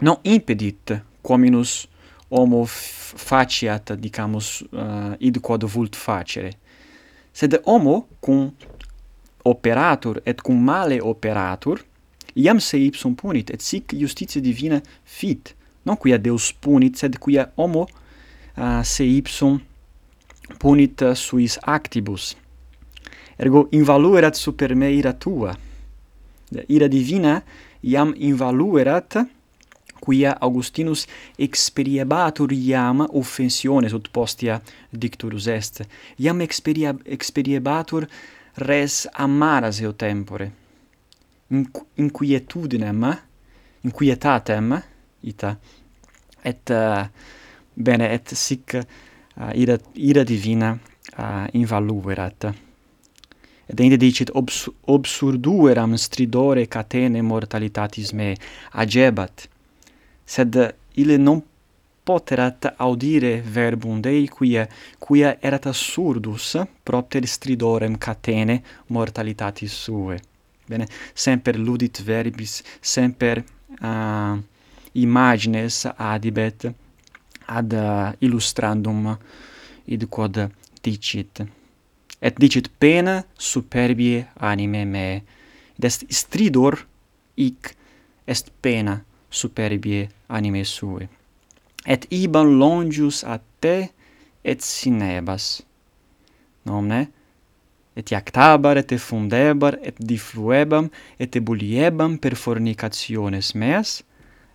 non 0.00 0.18
impedit 0.22 0.92
quominus 1.22 1.86
homo 2.28 2.64
faciat, 2.68 3.92
dicamus, 3.96 4.62
uh, 4.72 5.14
id 5.18 5.40
quod 5.40 5.64
vult 5.64 5.96
facere, 5.96 6.52
sed 7.32 7.56
homo 7.64 8.02
cum 8.20 8.50
operatur 9.48 10.20
et 10.26 10.42
cum 10.44 10.60
male 10.60 11.00
operatur, 11.00 11.80
iam 12.38 12.60
se 12.60 12.78
ipsum 12.78 13.16
punit, 13.18 13.50
et 13.50 13.64
sic 13.64 13.94
justitia 13.96 14.42
divina 14.44 14.82
fit, 15.04 15.54
non 15.88 15.96
quia 15.96 16.18
Deus 16.20 16.52
punit, 16.52 17.00
sed 17.00 17.16
quia 17.18 17.48
homo 17.56 17.86
uh, 17.88 18.84
se 18.84 19.08
ipsum 19.08 19.56
punita 20.58 21.14
suis 21.14 21.58
actibus. 21.62 22.36
Ergo 23.38 23.68
invaluerat 23.72 24.34
super 24.34 24.74
me 24.74 24.90
ira 24.92 25.12
tua. 25.12 25.54
Ira 26.68 26.88
divina 26.88 27.42
iam 27.82 28.14
invaluerat 28.16 29.16
quia 30.00 30.32
Augustinus 30.40 31.06
experiebatur 31.38 32.52
iam 32.52 33.04
offensiones 33.12 33.92
ut 33.92 34.08
postia 34.12 34.60
dicturus 34.92 35.46
est. 35.46 35.82
Iam 36.18 36.40
experia, 36.40 36.94
experiebatur 37.04 38.08
res 38.56 39.06
amaras 39.14 39.80
eo 39.80 39.92
tempore. 39.92 40.50
Inqu 41.50 41.86
inquietudinem, 41.96 43.06
inquietatem, 43.84 44.74
ita, 45.22 45.54
et, 46.44 46.70
uh, 46.70 47.06
bene, 47.74 48.10
et 48.12 48.34
sic 48.36 48.76
Ah, 49.38 49.52
uh, 49.52 49.52
ira, 49.54 49.78
ira 49.94 50.24
divina 50.24 50.72
uh, 51.16 51.46
invaluerat. 51.52 52.48
Ed 53.70 53.80
ende 53.80 53.96
dicit, 53.96 54.30
obs 54.34 54.64
obsurdueram 54.86 55.94
stridore 55.94 56.66
catene 56.66 57.22
mortalitatis 57.22 58.10
me 58.12 58.32
agebat, 58.72 59.44
sed 60.24 60.56
ille 60.94 61.16
non 61.16 61.42
poterat 62.08 62.74
audire 62.78 63.42
verbum 63.44 64.00
Dei, 64.00 64.26
quia, 64.28 64.66
quia 64.98 65.36
erat 65.40 65.66
assurdus 65.66 66.56
propter 66.82 67.26
stridorem 67.26 67.98
catene 67.98 68.62
mortalitatis 68.86 69.76
sue. 69.84 70.16
Bene, 70.66 70.86
semper 71.12 71.58
ludit 71.60 72.00
verbis, 72.02 72.62
semper 72.80 73.44
uh, 73.80 74.40
imagines 74.92 75.84
adibet, 75.94 76.72
ad 77.48 77.72
uh, 77.72 78.12
illustrandum 78.20 79.16
id 79.88 80.06
quod 80.08 80.50
dicit. 80.82 81.42
Et 82.20 82.34
dicit 82.38 82.68
pena 82.78 83.22
superbie 83.38 84.26
anime 84.40 84.84
me. 84.84 85.22
Id 85.78 85.84
est 85.84 86.06
stridor 86.12 86.78
hic 87.36 87.74
est 88.26 88.50
pena 88.60 89.00
superbie 89.30 90.08
anime 90.28 90.64
sue. 90.64 91.08
Et 91.86 92.04
iban 92.10 92.44
longius 92.58 93.24
a 93.24 93.38
te 93.60 93.88
et 94.44 94.60
sinebas. 94.62 95.62
Nomne? 96.66 97.08
et 97.98 98.12
iactabar 98.14 98.78
et 98.78 98.92
effundebar 98.94 99.74
et 99.82 99.96
difluebam 99.98 100.86
et 101.18 101.36
ebuliebam 101.40 102.14
per 102.22 102.36
fornicationes 102.38 103.54
meas 103.58 104.04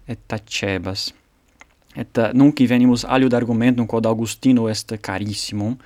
et 0.08 0.20
tacebas. 0.32 1.12
Et 1.96 2.18
eh, 2.18 2.32
nunc 2.34 2.60
venimus 2.68 3.06
aliud 3.06 3.34
argumentum 3.34 3.86
quod 3.86 4.06
Augustino 4.06 4.68
est 4.70 4.96
carissimum, 5.02 5.78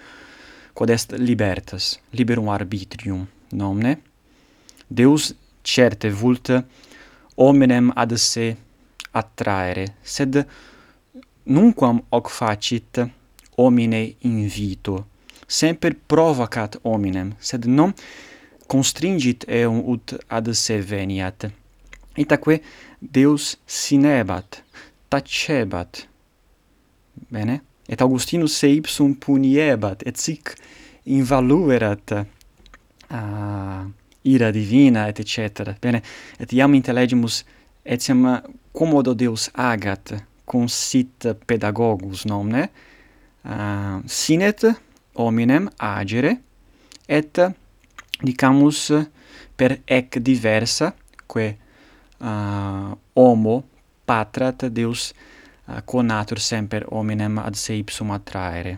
quod 0.73 0.89
est 0.89 1.13
libertas, 1.17 1.97
liberum 2.11 2.49
arbitrium 2.49 3.25
nomne, 3.51 3.97
Deus 4.87 5.33
certe 5.63 6.09
vult 6.09 6.51
hominem 7.35 7.91
ad 7.95 8.13
se 8.15 8.55
attraere, 9.11 9.87
sed 10.01 10.39
nunquam 11.43 12.01
hoc 12.09 12.29
facit 12.31 13.01
homine 13.57 14.01
invito, 14.23 15.05
semper 15.47 15.95
provocat 16.07 16.79
hominem, 16.83 17.33
sed 17.39 17.65
non 17.65 17.93
constringit 18.67 19.45
eum 19.47 19.81
ut 19.93 20.15
ad 20.27 20.51
se 20.53 20.79
veniat. 20.79 21.49
Itaque 22.17 22.61
Deus 22.99 23.57
sinebat, 23.65 24.63
tacebat. 25.09 26.07
Bene? 27.31 27.61
Et 27.89 28.01
Augustinus 28.01 28.57
se 28.59 28.67
ipsum 28.67 29.15
puniebat, 29.15 30.03
et 30.05 30.17
sic 30.19 30.51
invaluerat 31.07 32.11
uh, 32.17 33.85
ira 34.27 34.51
divina, 34.51 35.07
et 35.07 35.21
cetera. 35.25 35.73
Bene? 35.81 36.01
Et 36.39 36.51
iam 36.53 36.75
intellegimus 36.75 37.45
etiam 37.85 38.25
commodo 38.75 39.15
Deus 39.15 39.47
agat, 39.55 40.17
consit 40.45 41.29
pedagogus 41.47 42.25
nomne, 42.27 42.67
uh, 43.47 44.03
sinet 44.05 44.67
hominem 45.15 45.69
agere, 45.79 46.35
et 47.07 47.39
dicamus 48.19 48.91
per 49.55 49.79
ec 49.87 50.19
diversa, 50.19 50.91
que 51.27 51.55
uh, 52.19 52.91
homo 53.15 53.63
patrat 54.07 54.69
Deus 54.71 55.11
uh, 55.11 55.81
conatur 55.85 56.39
semper 56.39 56.87
hominem 56.91 57.37
ad 57.43 57.55
se 57.55 57.75
ipsum 57.75 58.11
attraere. 58.15 58.77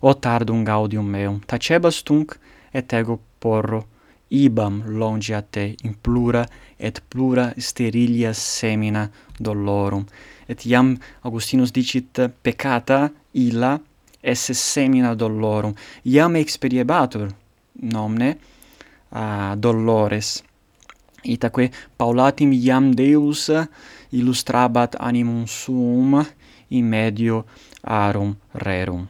O 0.00 0.14
tardum 0.14 0.64
gaudium 0.64 1.06
meum, 1.08 1.40
tacebas 1.46 2.02
tunc, 2.02 2.36
et 2.72 2.92
ego 2.92 3.18
porro, 3.40 3.86
ibam 4.28 4.82
longe 4.86 5.34
a 5.34 5.42
te 5.42 5.74
in 5.82 5.94
plura 6.02 6.44
et 6.78 7.00
plura 7.08 7.52
sterilia 7.56 8.32
semina 8.34 9.06
dolorum. 9.38 10.04
Et 10.46 10.66
iam 10.66 10.96
Augustinus 11.22 11.72
dicit 11.72 12.20
peccata 12.42 13.10
illa 13.32 13.80
esse 14.20 14.54
semina 14.54 15.14
dolorum. 15.14 15.74
Iam 16.04 16.36
experiebatur 16.36 17.30
nomne 17.92 18.36
a 19.10 19.54
dolores 19.56 20.42
Itaque 21.26 21.70
Paulatim 21.96 22.52
iam 22.52 22.92
Deus 22.94 23.50
illustrabat 24.12 24.96
animum 25.00 25.46
suum 25.46 26.24
in 26.70 26.88
medio 26.88 27.44
arum 27.82 28.36
rerum. 28.54 29.06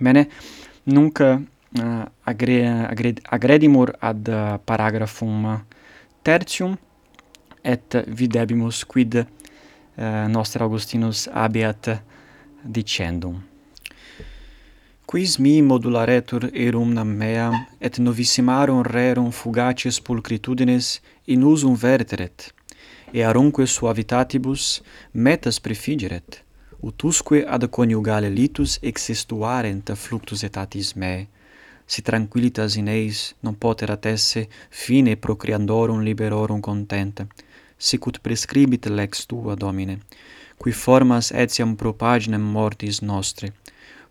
Bene, 0.00 0.28
nunc 0.84 1.20
uh, 1.20 1.38
agre, 2.24 2.86
agre, 2.88 3.14
agredimur 3.28 3.92
ad 4.00 4.28
uh, 4.28 4.58
paragrafum 4.64 5.60
tertium, 6.22 6.78
et 7.62 7.94
videbimus 8.06 8.84
quid 8.84 9.14
eh, 9.14 9.26
uh, 9.96 10.28
noster 10.28 10.62
Augustinus 10.62 11.28
abiat 11.32 12.02
dicendum 12.62 13.51
quis 15.12 15.36
mi 15.38 15.60
modularetur 15.60 16.44
erum 16.66 16.92
nam 16.96 17.10
meam 17.22 17.54
et 17.86 17.98
novissimarum 17.98 18.78
rerum 18.94 19.30
fugaces 19.38 19.98
pulcritudines 20.06 20.86
in 21.34 21.42
usum 21.52 21.74
verteret 21.82 22.38
et 23.12 23.22
arunque 23.30 23.66
suavitatibus 23.66 24.64
metas 25.12 25.60
prefigeret 25.60 26.40
utusque 26.88 27.38
ad 27.54 27.68
coniugale 27.76 28.30
litus 28.38 28.78
existuarent 28.92 29.92
fluctus 30.04 30.44
etatis 30.48 30.94
meae 31.00 31.28
si 31.86 32.00
tranquillitas 32.08 32.80
in 32.80 32.88
eis 32.88 33.18
non 33.44 33.54
poterat 33.64 34.06
esse 34.16 34.48
fine 34.82 35.14
procreandorum 35.16 36.00
liberorum 36.08 36.60
contenta 36.70 37.26
sic 37.76 38.06
ut 38.06 38.16
prescribit 38.24 38.86
lex 38.98 39.26
tua 39.26 39.54
domine 39.64 39.98
qui 40.62 40.72
formas 40.72 41.32
etiam 41.32 41.74
propaginem 41.76 42.40
mortis 42.40 43.00
nostre 43.00 43.52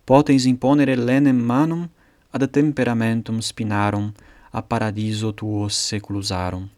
potens 0.04 0.44
imponere 0.44 0.96
lenem 0.96 1.36
manum 1.36 1.88
ad 2.30 2.46
temperamentum 2.50 3.40
spinarum 3.40 4.12
a 4.52 4.62
paradiso 4.62 5.32
tuo 5.32 5.68
seculusarum. 5.68 6.68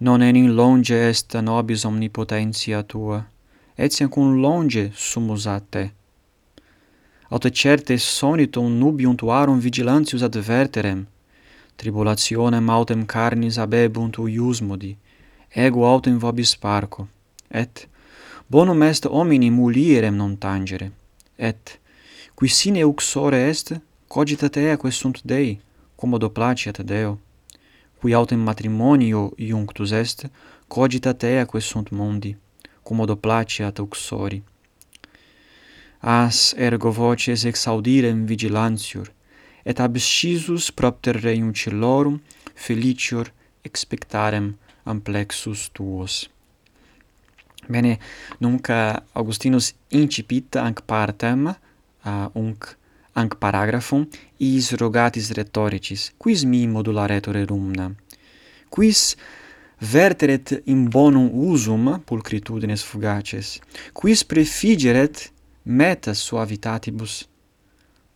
Non 0.00 0.22
enim 0.22 0.54
longe 0.54 0.94
est 0.94 1.34
nobis 1.42 1.84
omnipotentia 1.84 2.82
tua, 2.82 3.26
etiam 3.76 4.08
cum 4.08 4.40
longe 4.40 4.92
sumus 4.94 5.46
a 5.46 5.60
te. 5.60 5.90
Aut 7.30 7.50
certe 7.50 7.98
sonitum 7.98 8.78
nubium 8.78 9.16
tuarum 9.16 9.58
vigilantius 9.58 10.22
adverterem, 10.22 11.06
tribulationem 11.76 12.70
autem 12.70 13.04
carnis 13.06 13.58
abebunt 13.58 14.16
iusmodi, 14.18 14.96
ego 15.54 15.84
autem 15.84 16.18
vobis 16.18 16.54
parco, 16.56 17.08
et 17.50 17.88
bonum 18.48 18.82
est 18.82 19.04
homini 19.04 19.50
mulierem 19.50 20.14
non 20.16 20.36
tangere, 20.36 20.92
et 21.38 21.80
qui 22.36 22.48
sine 22.48 22.84
uxore 22.84 23.34
est 23.50 23.74
cogitat 24.08 24.56
eaque 24.56 24.90
sunt 24.90 25.22
Dei 25.24 25.60
commodo 25.96 26.28
placiat 26.28 26.82
Deo. 26.82 27.18
Qui 28.00 28.14
autem 28.14 28.40
matrimonio 28.40 29.32
iunctus 29.36 29.90
est 29.92 30.30
cogitat 30.68 31.22
eaque 31.22 31.60
sunt 31.60 31.90
mundi 31.90 32.36
commodo 32.82 33.16
placiat 33.16 33.78
uxori 33.78 34.42
as 36.00 36.54
ergo 36.56 36.90
voces 36.90 37.44
exaudirem 37.44 38.24
vigilantior 38.24 39.12
et 39.64 39.80
abscisus 39.80 40.70
propter 40.70 41.16
reium 41.16 41.52
celorum 41.52 42.20
felicior 42.54 43.32
expectarem 43.64 44.56
amplexus 44.84 45.68
tuos. 45.68 46.30
Bene, 47.68 47.98
nunc 48.38 48.70
Augustinus 49.12 49.74
incipit 49.92 50.56
anc 50.56 50.80
partem, 50.88 51.46
uh, 52.04 52.28
unc 52.32 52.76
anc 53.12 53.34
paragraphum 53.36 54.06
is 54.38 54.70
rogatis 54.80 55.32
rhetoricis, 55.36 56.12
quis 56.16 56.44
mi 56.44 56.66
modularetur 56.66 57.36
erumna? 57.36 57.90
Quis 58.70 59.16
verteret 59.78 60.62
in 60.64 60.88
bonum 60.88 61.28
usum 61.50 62.00
pulcritudines 62.06 62.82
fugaces, 62.82 63.58
quis 63.92 64.24
prefigeret 64.24 65.28
meta 65.62 66.14
suavitatibus? 66.14 67.26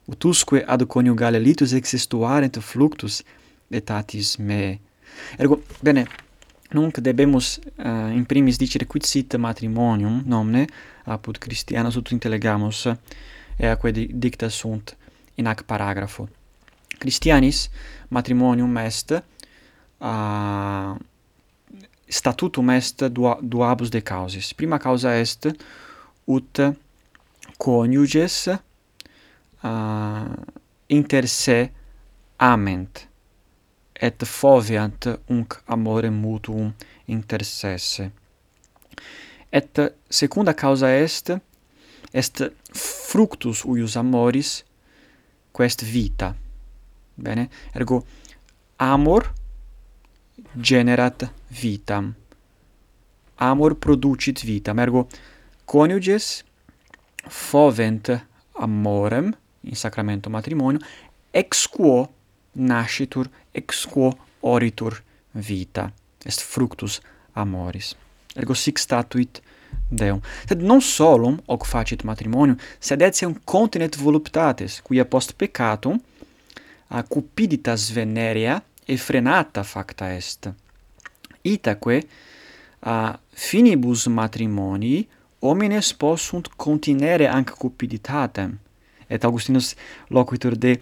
Utusque 0.09 0.65
ad 0.65 0.87
coniugale 0.87 1.39
litus 1.39 1.73
existuarent 1.73 2.59
fluctus 2.61 3.23
etatis 3.69 4.39
me. 4.39 4.79
Ergo, 5.37 5.61
bene, 5.81 6.07
Nunc 6.73 6.99
debemus 6.99 7.59
eh, 7.77 7.89
uh, 7.89 8.13
in 8.17 8.25
primis 8.25 8.57
dicere 8.57 8.87
quid 8.87 9.05
sit 9.05 9.37
matrimonium 9.37 10.23
nomne 10.25 10.67
apud 11.05 11.39
Christianus 11.39 11.99
ut 12.01 12.11
intelegamus 12.11 12.87
eaque 13.59 13.93
dicta 13.93 14.49
sunt 14.49 14.97
in 15.35 15.47
ac 15.47 15.63
paragrafo. 15.63 16.29
Christianis 16.99 17.69
matrimonium 18.09 18.77
est 18.77 19.23
uh, 19.99 20.97
statutum 22.09 22.71
est 22.71 23.05
dua, 23.05 23.39
duabus 23.43 23.91
de 23.91 24.01
causis. 24.01 24.53
Prima 24.55 24.79
causa 24.79 25.19
est 25.19 25.49
ut 26.25 26.61
coniuges 27.59 28.49
uh, 29.63 30.27
inter 30.87 31.27
se 31.29 31.71
ament 32.37 33.12
et 34.03 34.25
foveant 34.27 35.07
unc 35.31 35.55
amore 35.67 36.11
mutuum 36.11 36.73
intersesse. 37.07 38.11
Et 39.53 39.81
secunda 40.11 40.55
causa 40.55 40.91
est, 40.91 41.33
est 42.13 42.43
fructus 42.73 43.63
huius 43.65 43.97
amoris, 43.97 44.65
quest 45.53 45.85
vita. 45.85 46.35
Bene? 47.15 47.49
Ergo, 47.75 48.03
amor 48.79 49.29
generat 50.57 51.29
vitam. 51.51 52.15
Amor 53.37 53.77
producit 53.77 54.43
vitam. 54.43 54.81
Ergo, 54.81 55.07
coniuges 55.65 56.43
fovent 57.29 58.11
amorem 58.59 59.31
in 59.63 59.77
sacramento 59.77 60.31
matrimonio 60.31 60.81
ex 61.31 61.69
quo 61.69 62.09
nascitur 62.53 63.29
ex 63.53 63.87
quo 63.87 64.13
oritur 64.41 65.03
vita, 65.33 65.93
est 66.25 66.41
fructus 66.41 67.01
amoris. 67.33 67.97
Ergo 68.35 68.55
sic 68.55 68.79
statuit 68.79 69.43
Deum. 69.89 70.21
Sed 70.47 70.61
non 70.61 70.81
solum 70.81 71.41
hoc 71.47 71.67
facit 71.67 72.03
matrimonium, 72.03 72.59
sed 72.79 73.03
etiam 73.05 73.35
continet 73.45 73.97
voluptates, 73.97 74.81
quia 74.81 75.05
post 75.05 75.35
peccatum 75.37 76.01
a 76.89 77.03
cupiditas 77.03 77.91
venerea 77.93 78.63
e 78.85 78.97
frenata 78.97 79.63
facta 79.63 80.13
est. 80.13 80.49
Itaque 81.43 82.03
a 82.81 83.19
finibus 83.31 84.07
matrimonii 84.07 85.09
homines 85.41 85.93
possunt 85.93 86.49
continere 86.57 87.29
anc 87.29 87.53
cupiditatem. 87.59 88.59
Et 89.09 89.25
Augustinus 89.25 89.75
loquitur 90.09 90.57
de 90.57 90.81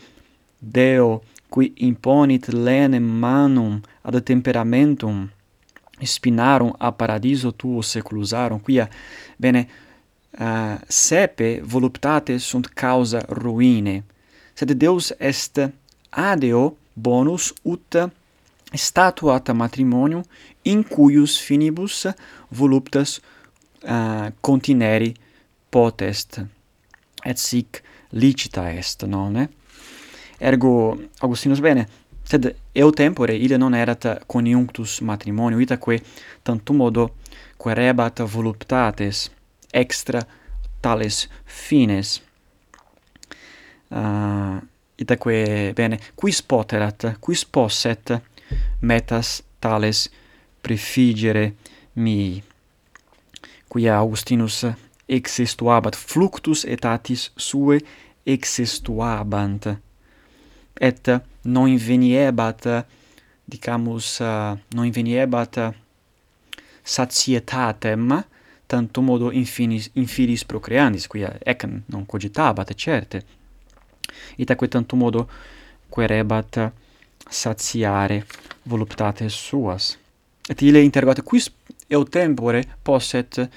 Deo 0.59 1.23
qui 1.51 1.73
imponit 1.77 2.49
lenem 2.49 3.05
manum 3.05 3.81
ad 4.03 4.23
temperamentum 4.23 5.29
spinarum 6.03 6.73
a 6.79 6.93
paradiso 6.93 7.53
tuo 7.53 7.83
seclusarum 7.83 8.61
quia 8.61 8.89
bene 9.37 9.69
uh, 10.39 10.79
sepe 10.87 11.61
voluptate 11.65 12.39
sunt 12.39 12.73
causa 12.75 13.25
ruine. 13.29 14.05
Sed 14.55 14.73
deus 14.73 15.13
est 15.19 15.71
adeo 16.11 16.77
bonus 16.95 17.53
ut 17.63 17.97
statuat 18.73 19.51
matrimonium 19.53 20.23
in 20.63 20.85
cuius 20.85 21.39
finibus 21.39 22.07
voluptas 22.49 23.21
uh, 23.83 24.31
contineri 24.41 25.15
potest 25.71 26.41
et 27.25 27.39
sic 27.39 27.83
licita 28.11 28.71
est 28.73 29.03
nonne 29.07 29.49
Ergo 30.41 30.99
Augustinus 31.21 31.61
bene, 31.61 31.87
sed 32.25 32.47
eo 32.73 32.91
tempore 32.97 33.35
ille 33.37 33.59
non 33.59 33.75
erat 33.75 34.07
coniunctus 34.27 35.01
matrimonio, 35.05 35.61
itaque 35.61 35.99
tantum 36.43 36.81
modo 36.81 37.07
querebat 37.61 38.23
voluptates 38.25 39.29
extra 39.73 40.23
tales 40.81 41.29
fines. 41.45 42.23
Ah, 43.91 44.57
uh, 44.57 44.63
itaque 44.97 45.73
bene, 45.77 45.99
quis 46.15 46.41
poterat, 46.43 47.17
quis 47.21 47.45
posset 47.45 48.15
metas 48.81 49.43
tales 49.61 50.09
prefigere 50.63 51.55
mi. 51.95 52.43
Quia 53.69 53.99
Augustinus 53.99 54.65
existuabat, 55.09 55.97
fluctus 55.97 56.65
etatis 56.65 57.31
sue 57.37 57.81
existuabant 58.25 59.69
et 60.81 61.11
non 61.45 61.69
inveniebat 61.69 62.67
dicamus 63.45 64.21
non 64.75 64.85
inveniebat 64.87 65.59
satietatem 66.83 68.23
tantum 68.67 69.05
modo 69.05 69.31
infinis 69.33 69.91
infilis 69.95 70.45
procreandis 70.45 71.07
quia 71.11 71.33
ec 71.45 71.67
non 71.87 72.07
cogitabat 72.07 72.75
certe. 72.75 73.23
Itaque 74.39 74.69
tantum 74.69 74.99
modo 74.99 75.29
querebat 75.91 76.73
satiare 77.29 78.25
voluptates 78.63 79.35
suas. 79.35 79.99
Et 80.49 80.63
ille 80.63 80.83
interrogat 80.83 81.23
quis 81.23 81.51
eu 81.91 82.05
tempore 82.05 82.63
posset 82.83 83.51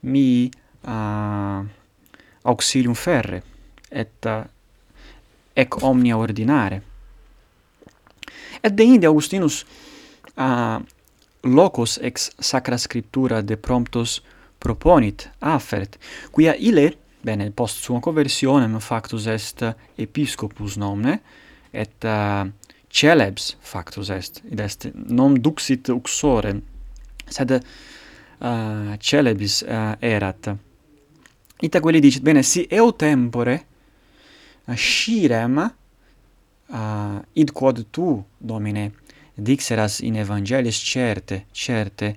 mi 0.00 0.50
uh, 0.86 1.62
auxilium 2.42 2.94
ferre? 2.94 3.42
Et 3.90 4.26
uh, 4.26 4.42
ec 5.56 5.80
omnia 5.82 6.18
ordinare. 6.18 6.82
Et 8.62 8.72
de 8.74 8.84
inde 8.84 9.06
Augustinus 9.08 9.64
a 10.36 10.80
locos 11.46 11.98
ex 12.02 12.30
sacra 12.38 12.78
scriptura 12.78 13.40
de 13.42 13.56
promptos 13.56 14.20
proponit, 14.58 15.28
affert, 15.40 15.98
quia 16.34 16.56
ile, 16.58 16.90
bene, 17.22 17.50
post 17.54 17.82
sua 17.84 18.00
conversionem 18.00 18.78
factus 18.80 19.26
est 19.26 19.64
episcopus 19.98 20.76
nomne, 20.76 21.18
et 21.72 22.04
uh, 22.04 22.48
celebs 22.90 23.56
factus 23.60 24.10
est, 24.10 24.42
id 24.50 24.60
est 24.60 24.88
non 24.94 25.34
duxit 25.34 25.90
uxorem, 25.92 26.62
sed 27.28 27.56
uh, 27.58 28.94
celebis 29.00 29.62
uh, 29.66 29.94
erat. 30.00 30.52
Ita 31.62 31.80
quelli 31.80 32.00
dicit, 32.00 32.24
bene, 32.24 32.42
si 32.42 32.66
eu 32.70 32.92
tempore, 32.92 33.60
scirem 34.74 35.58
uh, 36.68 37.20
id 37.32 37.52
quod 37.52 37.86
tu, 37.90 38.24
Domine, 38.38 38.92
dixeras 39.36 40.00
in 40.00 40.16
evangelis 40.16 40.80
certe, 40.82 41.44
certe, 41.52 42.16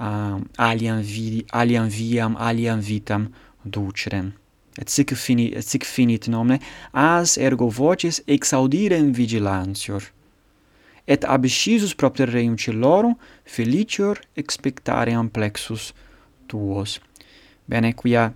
uh, 0.00 0.40
aliam, 0.56 1.00
vi, 1.00 1.44
aliam 1.52 1.88
viam, 1.88 2.36
aliam 2.36 2.80
vitam 2.80 3.28
ducerem. 3.62 4.32
Et 4.76 4.90
sic, 4.90 5.14
fini, 5.14 5.52
et 5.54 5.62
sic 5.62 5.84
finit 5.86 6.26
nomne, 6.26 6.58
as 6.90 7.36
ergo 7.38 7.68
voces 7.70 8.20
exaudirem 8.26 9.12
vigilantior. 9.14 10.02
Et 11.06 11.24
abscisus 11.24 11.94
propter 11.94 12.30
reum 12.32 12.56
celorum 12.56 13.14
felicior 13.44 14.18
expectare 14.34 15.14
amplexus 15.14 15.92
tuos. 16.48 16.98
Bene, 17.68 17.92
quia 17.94 18.32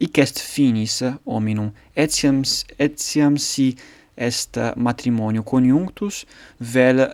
hic 0.00 0.18
est 0.18 0.38
finis 0.38 1.02
hominum, 1.24 1.70
etiam, 1.96 2.42
etiam 2.78 3.38
si 3.38 3.74
est 4.16 4.58
matrimonio 4.76 5.42
coniunctus 5.42 6.24
vel 6.60 7.06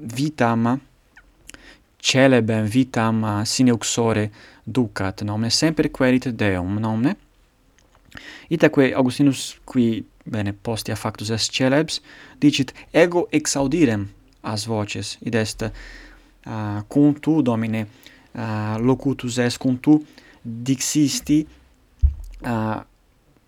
vitam 0.00 0.78
celebem 2.00 2.64
vitam 2.64 3.24
sine 3.44 3.72
uxore 3.72 4.30
ducat 4.66 5.22
nomne 5.24 5.50
semper 5.50 5.90
querit 5.92 6.28
Deum 6.28 6.80
nomne 6.80 7.14
itaque 8.50 8.92
Augustinus 8.96 9.58
qui 9.66 10.04
bene 10.26 10.52
postea 10.52 10.96
factus 10.96 11.30
est 11.30 11.52
celebs 11.52 12.00
dicit 12.40 12.72
ego 12.92 13.28
exaudirem 13.32 14.08
as 14.42 14.66
voces 14.66 15.18
id 15.22 15.34
est 15.34 15.64
ah, 16.46 16.78
uh, 16.78 16.82
cum 16.88 17.14
tu 17.20 17.42
domine 17.42 17.84
uh, 18.34 18.78
locutus 18.80 19.38
est 19.38 19.58
cum 19.58 19.76
tu 19.78 20.00
dixisti 20.44 21.46
uh, 22.42 22.82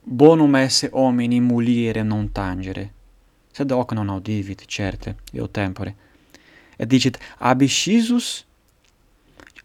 bonum 0.03 0.55
esse 0.57 0.89
homini 0.93 1.41
mulire 1.41 2.03
non 2.03 2.33
tangere, 2.33 2.93
sed 3.53 3.71
hoc 3.71 3.93
non 3.93 4.09
audivit, 4.09 4.65
certe, 4.67 5.17
eo 5.33 5.49
tempore. 5.49 5.95
Et 6.77 6.87
dicit, 6.89 7.19
abiscisus 7.39 8.45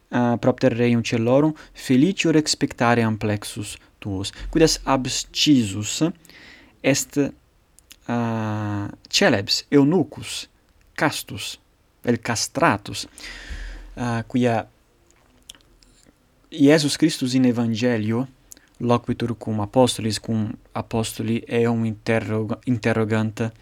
uh, 0.09 0.17
ah, 0.17 0.37
propter 0.37 0.73
reum 0.73 1.01
celorum 1.01 1.53
felicior 1.73 2.35
expectare 2.35 3.01
amplexus 3.01 3.77
tuos. 3.99 4.31
Quid 4.49 4.63
est 4.63 4.81
abscisus 4.83 6.03
est 6.81 7.17
uh, 7.17 8.87
celebs 9.09 9.65
eunucus 9.69 10.47
castus 10.95 11.57
vel 12.03 12.19
castratus 12.19 13.07
uh, 13.95 14.23
quia 14.27 14.67
Iesus 16.49 16.95
Christus 16.95 17.33
in 17.33 17.43
evangelio 17.43 18.27
loquitur 18.77 19.37
cum 19.37 19.59
apostolis, 19.59 20.17
cum 20.17 20.59
apostoli 20.71 21.37
eum 21.45 21.85
interrog 21.85 22.59
interrogant 22.63 23.53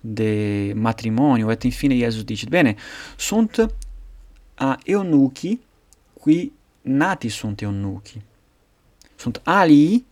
de 0.00 0.72
matrimonio, 0.74 1.50
et 1.50 1.62
infine 1.62 1.94
Iesus 1.94 2.24
dicit, 2.24 2.48
bene, 2.48 2.76
sunt 3.16 3.74
a 4.54 4.78
eunuchi 4.84 5.60
qui 6.20 6.52
nati 6.82 7.28
sunt 7.28 7.60
eunuchi. 7.60 8.22
Sunt 9.16 9.40
alii 9.44 10.06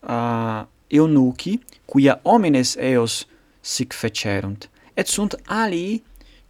a 0.00 0.68
eunuchi 0.86 1.60
quia 1.84 2.20
homines 2.22 2.76
eos 2.76 3.26
sic 3.60 3.92
fecerunt, 3.92 4.70
et 4.94 5.06
sunt 5.06 5.40
alii 5.44 6.02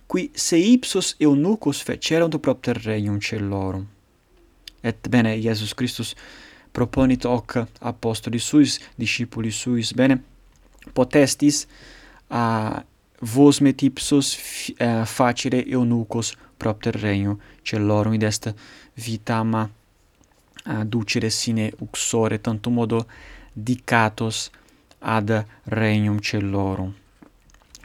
qui 0.07 0.31
se 0.33 0.57
ipsos 0.57 1.15
eunucos 1.19 1.83
fecerunt 1.83 2.37
propter 2.41 2.77
regnum 2.85 3.19
celorum 3.19 3.89
Et 4.85 5.09
bene, 5.09 5.37
Iesus 5.37 5.73
Christus 5.73 6.15
proponit 6.75 7.25
hoc 7.25 7.61
apostoli 7.81 8.39
suis, 8.39 8.81
discipuli 8.99 9.53
suis, 9.55 9.93
bene, 9.95 10.19
potestis 10.93 11.67
a 12.29 12.83
vos 13.21 13.61
metipsos 13.61 14.35
uh, 14.81 15.05
facere 15.05 15.63
eunucos 15.67 16.35
propter 16.57 16.99
regno 17.01 17.39
celorum 17.63 18.15
id 18.15 18.23
est 18.23 18.55
vitama 18.95 19.63
uh, 20.67 20.85
ducere 20.85 21.31
sine 21.31 21.71
uxore 21.79 22.41
tantum 22.41 22.75
modo 22.75 23.07
dicatos 23.55 24.51
ad 24.99 25.45
regnum 25.65 26.19
celorum 26.21 26.93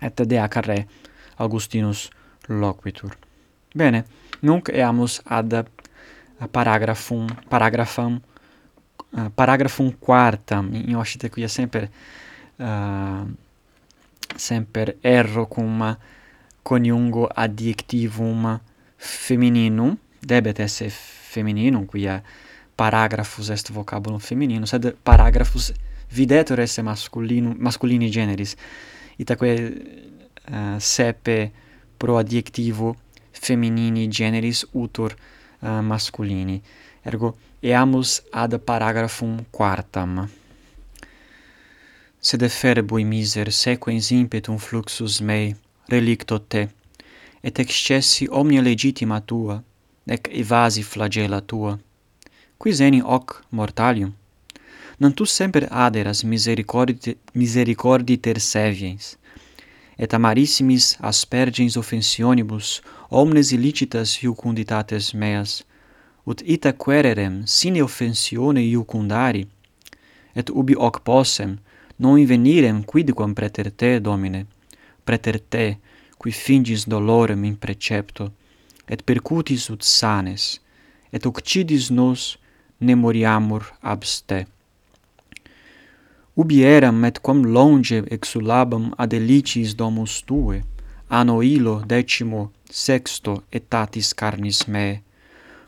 et 0.02 0.22
de 0.26 0.40
ac 0.40 0.56
re 0.66 0.88
Augustinus 1.38 2.10
loquitur. 2.48 3.16
Bene 3.76 4.06
nunc 4.42 4.70
eamus 4.70 5.22
ad 5.26 5.66
paragraphum 6.52 7.28
paragraphum 7.50 8.20
Ah, 9.12 9.26
uh, 9.26 9.30
paragrafum 9.34 9.92
quartam 10.00 10.70
in 10.74 10.96
Occite 10.96 11.30
qui 11.30 11.48
semper 11.48 11.90
sempre 11.90 12.66
uh, 12.66 13.28
sempre 14.36 14.98
erro 15.02 15.48
cum 15.48 15.98
coniungo 16.62 17.28
adjectivum 17.34 18.62
femininum 18.96 19.98
debet 20.20 20.60
esse 20.60 20.90
femininum 20.90 21.86
quia 21.86 22.24
paragraphus 22.76 23.50
est 23.50 23.72
vocabulum 23.72 24.20
femininum 24.20 24.66
sed 24.66 24.96
paragraphus 25.04 25.74
videtur 26.12 26.60
esse 26.60 26.82
masculinum 26.82 27.56
masculini 27.58 28.12
generis. 28.12 28.56
Itaque 29.18 29.52
uh, 29.52 30.54
ah, 30.54 30.80
sepe 30.80 31.52
pro 31.98 32.18
adjectivo 32.18 32.96
feminini 33.32 34.08
generis 34.08 34.66
utur 34.74 35.16
uh, 35.62 35.82
masculini. 35.82 36.62
Ergo 37.06 37.36
eamus 37.62 38.22
ad 38.32 38.58
paragraphum 38.60 39.46
quartam. 39.52 40.28
Sed 42.20 42.42
efferbui 42.42 43.06
miser 43.06 43.52
sequens 43.52 44.12
impetum 44.12 44.58
fluxus 44.58 45.22
mei, 45.22 45.56
relicto 45.88 46.40
te, 46.40 46.68
et 47.42 47.60
excessi 47.60 48.28
omnia 48.30 48.62
legitima 48.62 49.22
tua, 49.22 49.64
nec 50.06 50.28
evasi 50.32 50.84
flagella 50.84 51.40
tua. 51.40 51.78
Quis 52.60 52.82
eni 52.84 53.00
hoc 53.00 53.44
mortalium? 53.52 54.12
Non 55.00 55.14
tu 55.14 55.24
semper 55.24 55.68
aderas 55.72 56.24
misericordi, 56.24 57.16
misericorditer 57.34 58.34
terseviens, 58.34 59.16
et 59.98 60.14
amarissimis 60.14 60.98
aspergens 61.00 61.78
offensionibus 61.78 62.82
omnes 63.10 63.54
illicitas 63.56 64.18
iucunditates 64.24 65.14
meas, 65.14 65.64
ut 66.26 66.42
ita 66.46 66.74
quererem 66.74 67.44
sine 67.46 67.82
offensione 67.82 68.62
iucundari, 68.62 69.48
et 70.36 70.50
ubi 70.50 70.76
hoc 70.76 71.02
possem 71.04 71.58
non 71.98 72.18
invenirem 72.18 72.84
quidquam 72.84 73.34
preter 73.34 73.72
te, 73.72 74.00
Domine, 74.00 74.46
preter 75.04 75.40
te, 75.40 75.78
qui 76.20 76.32
fingis 76.32 76.86
dolorem 76.88 77.44
in 77.44 77.56
precepto, 77.56 78.32
et 78.88 79.04
percutis 79.04 79.70
ut 79.70 79.84
sanes, 79.84 80.60
et 81.12 81.26
occidis 81.26 81.90
nos 81.90 82.38
ne 82.80 82.96
moriamur 82.96 83.64
abste. 83.82 84.46
Ubi 86.40 86.62
eram 86.64 87.04
et 87.04 87.20
quam 87.20 87.44
longe 87.44 88.04
exulabam 88.08 88.94
ad 88.98 89.14
elicis 89.14 89.76
domus 89.76 90.22
tue, 90.24 90.64
anno 91.10 91.42
illo 91.42 91.82
decimo 91.86 92.52
sexto 92.70 93.44
etatis 93.52 94.14
carnis 94.14 94.68
me 94.68 95.02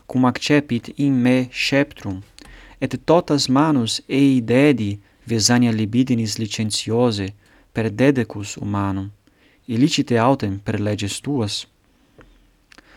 cum 0.06 0.24
accepit 0.24 0.92
in 0.94 1.20
me 1.20 1.48
sceptrum, 1.50 2.22
et 2.78 2.96
totas 3.04 3.46
manus 3.46 4.02
ei 4.06 4.40
dedi 4.40 5.00
vesania 5.24 5.70
libidinis 5.70 6.36
licentiose 6.36 7.34
per 7.72 7.90
dedecus 7.90 8.56
humanum, 8.56 9.10
illicite 9.64 10.18
autem 10.18 10.58
per 10.58 10.80
leges 10.80 11.20
tuas. 11.20 11.66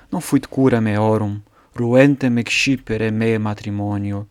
Non 0.10 0.22
fuit 0.22 0.46
cura 0.46 0.80
meorum, 0.80 1.44
ruentem 1.74 2.38
excipere 2.38 3.10
me 3.10 3.38
matrimonio, 3.38 4.28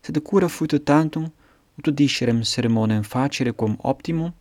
sed 0.00 0.18
cura 0.22 0.48
fuit 0.48 0.82
tantum, 0.84 1.30
ut 1.76 1.90
discerem 1.90 2.42
sermonem 2.42 3.02
facere 3.02 3.52
quam 3.52 3.76
optimum, 3.82 4.32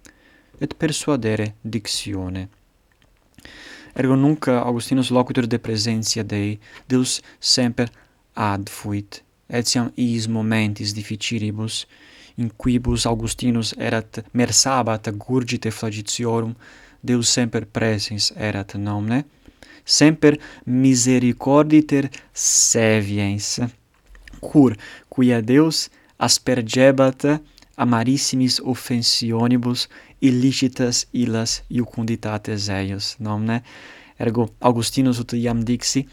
et 0.60 0.74
persuadere 0.76 1.56
dictione. 1.62 2.50
Ergo 3.96 4.16
nunc 4.16 4.48
Augustinus 4.48 5.10
loquitur 5.10 5.46
de 5.46 5.60
presentia 5.60 6.24
Dei, 6.24 6.60
Deus 6.88 7.22
semper 7.40 7.92
ad 8.34 8.68
fuit, 8.70 9.22
etiam 9.48 9.92
iis 9.96 10.26
momentis 10.26 10.94
difficilibus, 10.98 11.86
in 12.36 12.50
quibus 12.50 13.06
Augustinus 13.06 13.76
erat 13.78 14.24
mersabat 14.34 15.12
gurgite 15.18 15.70
flagitiorum, 15.70 16.56
Deus 17.04 17.30
semper 17.30 17.68
presens 17.70 18.32
erat 18.36 18.74
nomne, 18.74 19.26
semper 19.86 20.40
misericorditer 20.66 22.10
seviens, 22.34 23.60
cur 24.42 24.74
quia 25.08 25.42
Deus 25.42 25.92
aspergebat 26.18 27.28
amarissimis 27.78 28.60
offensionibus 28.60 29.88
illicitas 30.24 31.04
illas 31.12 31.62
iucunditates 31.70 32.70
eius, 32.72 33.16
nomne? 33.20 33.62
Ergo 34.20 34.48
Augustinus 34.62 35.20
ut 35.20 35.34
iam 35.36 35.64
dixi, 35.68 36.06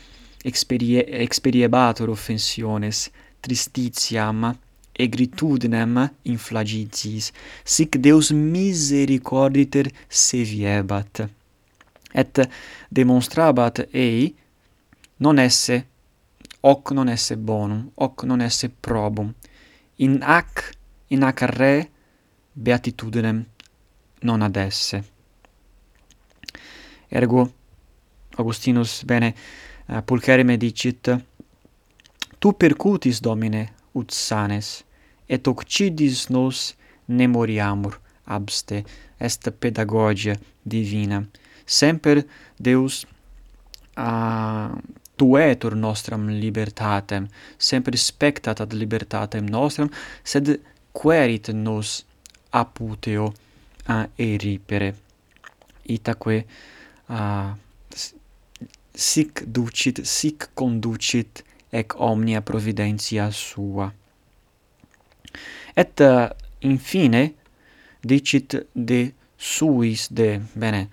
experie, 0.44 1.04
experiebatur 1.24 2.10
offensiones 2.10 3.08
tristitiam 3.44 4.50
egritudinem 5.00 6.08
inflagitiis, 6.28 7.30
sic 7.64 8.00
Deus 8.02 8.32
misericorditer 8.32 9.90
seviebat. 10.08 11.22
Et 12.12 12.42
demonstrabat 12.90 13.84
ei, 13.94 14.34
non 15.20 15.38
esse 15.38 15.84
hoc 16.62 16.92
non 16.92 17.08
esse 17.08 17.36
bonum, 17.36 17.86
hoc 17.96 18.24
non 18.24 18.42
esse 18.42 18.68
probum, 18.68 19.32
in 19.98 20.18
ac, 20.22 20.74
in 21.14 21.22
ac 21.24 21.46
re 21.54 21.74
beatitudinem 22.54 23.44
non 24.22 24.42
ad 24.42 24.56
esse. 24.56 25.04
Ergo, 27.08 27.52
Augustinus 28.36 29.02
bene 29.04 29.34
uh, 29.86 30.02
pulcherime 30.04 30.56
dicit, 30.56 31.24
Tu 32.38 32.52
percutis, 32.52 33.20
Domine, 33.20 33.72
ut 33.92 34.10
sanes, 34.10 34.84
et 35.28 35.46
occidis 35.46 36.28
nos 36.30 36.74
ne 37.06 37.26
moriamur, 37.26 38.00
abste, 38.24 38.84
est 39.18 39.50
pedagogia 39.50 40.38
divina. 40.62 41.20
Semper 41.66 42.24
Deus 42.56 43.04
uh, 43.98 44.72
tuetur 45.16 45.76
nostram 45.76 46.28
libertatem, 46.28 47.28
semper 47.58 47.98
spectat 47.98 48.60
ad 48.60 48.72
libertatem 48.72 49.44
nostram, 49.44 49.90
sed 50.24 50.56
querit 50.96 51.52
nos 51.52 52.06
aputeo 52.50 53.34
a 53.86 54.08
eripere 54.16 54.94
itaque 55.82 56.46
a 57.06 57.56
sic 58.94 59.44
ducit 59.46 60.02
sic 60.04 60.50
conducit 60.54 61.44
ec 61.70 61.94
omnia 61.98 62.40
providentia 62.40 63.30
sua. 63.30 63.92
Et 65.76 66.00
infine 66.60 67.34
dicit 68.02 68.66
de 68.74 69.12
suis 69.36 70.08
de 70.10 70.40
bene 70.54 70.88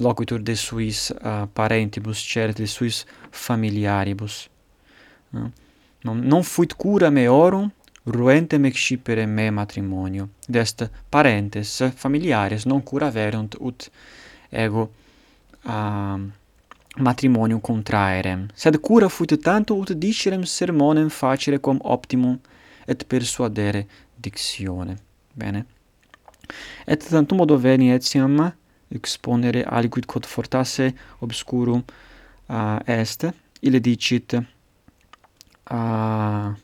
loquitur 0.00 0.40
de 0.40 0.54
suis 0.54 1.10
uh, 1.10 1.46
parentibus 1.54 2.18
certe 2.18 2.58
de 2.58 2.66
suis 2.66 3.06
familiaribus. 3.30 4.48
Uh, 5.32 5.50
non, 6.04 6.14
non 6.14 6.42
fuit 6.42 6.74
cura 6.74 7.10
meorum 7.10 7.70
ruentem 8.10 8.64
excipere 8.64 9.26
me 9.26 9.50
matrimonio, 9.50 10.28
dest 10.46 10.90
parentes 11.08 11.92
familiares 11.94 12.64
non 12.64 12.82
cura 12.82 13.10
verunt 13.10 13.56
ut 13.60 13.90
ego 14.48 14.90
uh, 15.64 16.20
matrimonium 16.96 17.60
contraerem, 17.60 18.46
sed 18.54 18.78
cura 18.80 19.08
fuit 19.08 19.36
tanto 19.40 19.74
ut 19.74 19.92
dicerem 19.92 20.42
sermonem 20.42 21.08
facere 21.08 21.58
quam 21.58 21.78
optimum 21.82 22.38
et 22.86 23.04
persuadere 23.04 23.86
dictione. 24.14 24.96
Bene? 25.32 25.66
Et 26.86 27.08
tantum 27.08 27.36
modo 27.38 27.58
veni 27.58 27.90
etiam 27.92 28.52
exponere 28.88 29.62
aliquid 29.64 30.06
quod 30.06 30.26
fortasse 30.26 30.94
obscurum 31.20 31.84
uh, 32.46 32.78
est, 32.86 33.28
ille 33.60 33.80
dicit 33.80 34.32
uh, 35.70 36.54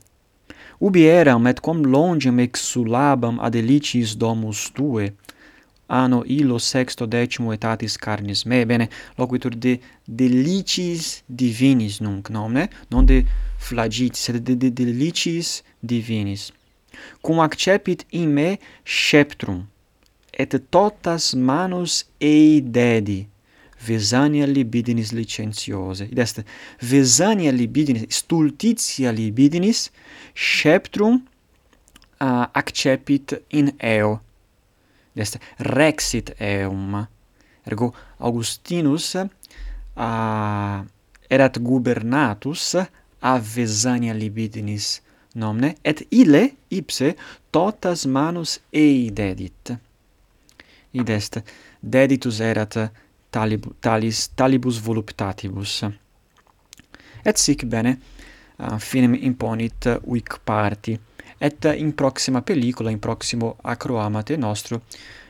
Ubi 0.80 1.04
eram 1.06 1.46
et 1.46 1.60
quam 1.60 1.82
longem 1.82 2.40
exulabam 2.40 3.38
adelicis 3.40 4.14
domus 4.14 4.70
tue, 4.70 5.12
anno 5.88 6.24
illo 6.26 6.58
sexto 6.58 7.06
decimo 7.06 7.52
etatis 7.52 7.96
carnis 7.96 8.44
me, 8.44 8.64
bene, 8.64 8.88
loquitur 9.18 9.54
de 9.54 9.78
delicis 10.06 11.22
divinis 11.28 12.00
nunc, 12.00 12.30
nomne, 12.30 12.68
non 12.90 13.04
de 13.04 13.24
flagitis, 13.58 14.24
sed 14.26 14.42
de, 14.42 14.56
de 14.56 14.70
delicis 14.70 15.62
divinis. 15.82 16.50
Cum 17.22 17.40
accepit 17.40 18.06
in 18.10 18.32
me 18.32 18.58
sceptrum, 18.84 19.66
et 20.32 20.54
totas 20.70 21.34
manus 21.34 22.04
ei 22.20 22.60
dedi, 22.60 23.24
Vesania 23.86 24.46
libidinis 24.46 25.12
licentiose. 25.12 26.08
Id 26.10 26.18
est 26.18 26.42
Vesania 26.80 27.52
libidinis, 27.52 28.06
stultitia 28.08 29.12
libidinis, 29.12 29.90
sceptrum 30.34 31.22
uh, 32.20 32.46
accepit 32.52 33.36
in 33.50 33.72
eo. 33.78 34.18
Id 35.14 35.22
est 35.22 35.38
rexit 35.58 36.34
eum. 36.40 37.06
Ergo 37.64 37.94
Augustinus 38.18 39.14
uh, 39.14 40.84
erat 41.30 41.58
gubernatus 41.58 42.74
a 43.20 43.38
vesania 43.38 44.12
libidinis 44.12 45.00
nomne, 45.34 45.74
et 45.84 46.02
ile, 46.10 46.50
ipse, 46.70 47.14
totas 47.50 48.04
manus 48.06 48.58
ei 48.72 49.10
dedit. 49.10 49.72
Id 50.94 51.10
est, 51.10 51.40
deditus 51.80 52.40
erat 52.44 52.76
talib, 53.34 53.66
talis, 53.82 54.28
talibus 54.38 54.78
voluptatibus. 54.78 55.82
Et 57.24 57.40
sic 57.40 57.64
bene, 57.66 57.96
uh, 58.60 58.78
finem 58.78 59.16
imponit 59.26 59.88
uic 60.06 60.38
parti, 60.44 60.94
et 61.38 61.66
in 61.74 61.92
proxima 61.98 62.42
pellicula, 62.42 62.92
in 62.94 63.00
proximo 63.02 63.56
acroamate 63.62 64.36
nostro, 64.36 64.82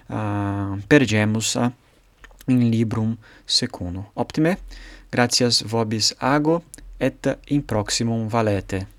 uh, 0.08 0.76
pergemus 0.86 1.54
in 2.46 2.68
librum 2.68 3.16
secundum. 3.44 4.04
Optime, 4.20 4.58
gratias 5.10 5.62
vobis 5.62 6.12
ago, 6.18 6.62
et 6.98 7.38
in 7.48 7.64
proximum 7.64 8.28
valete. 8.28 8.93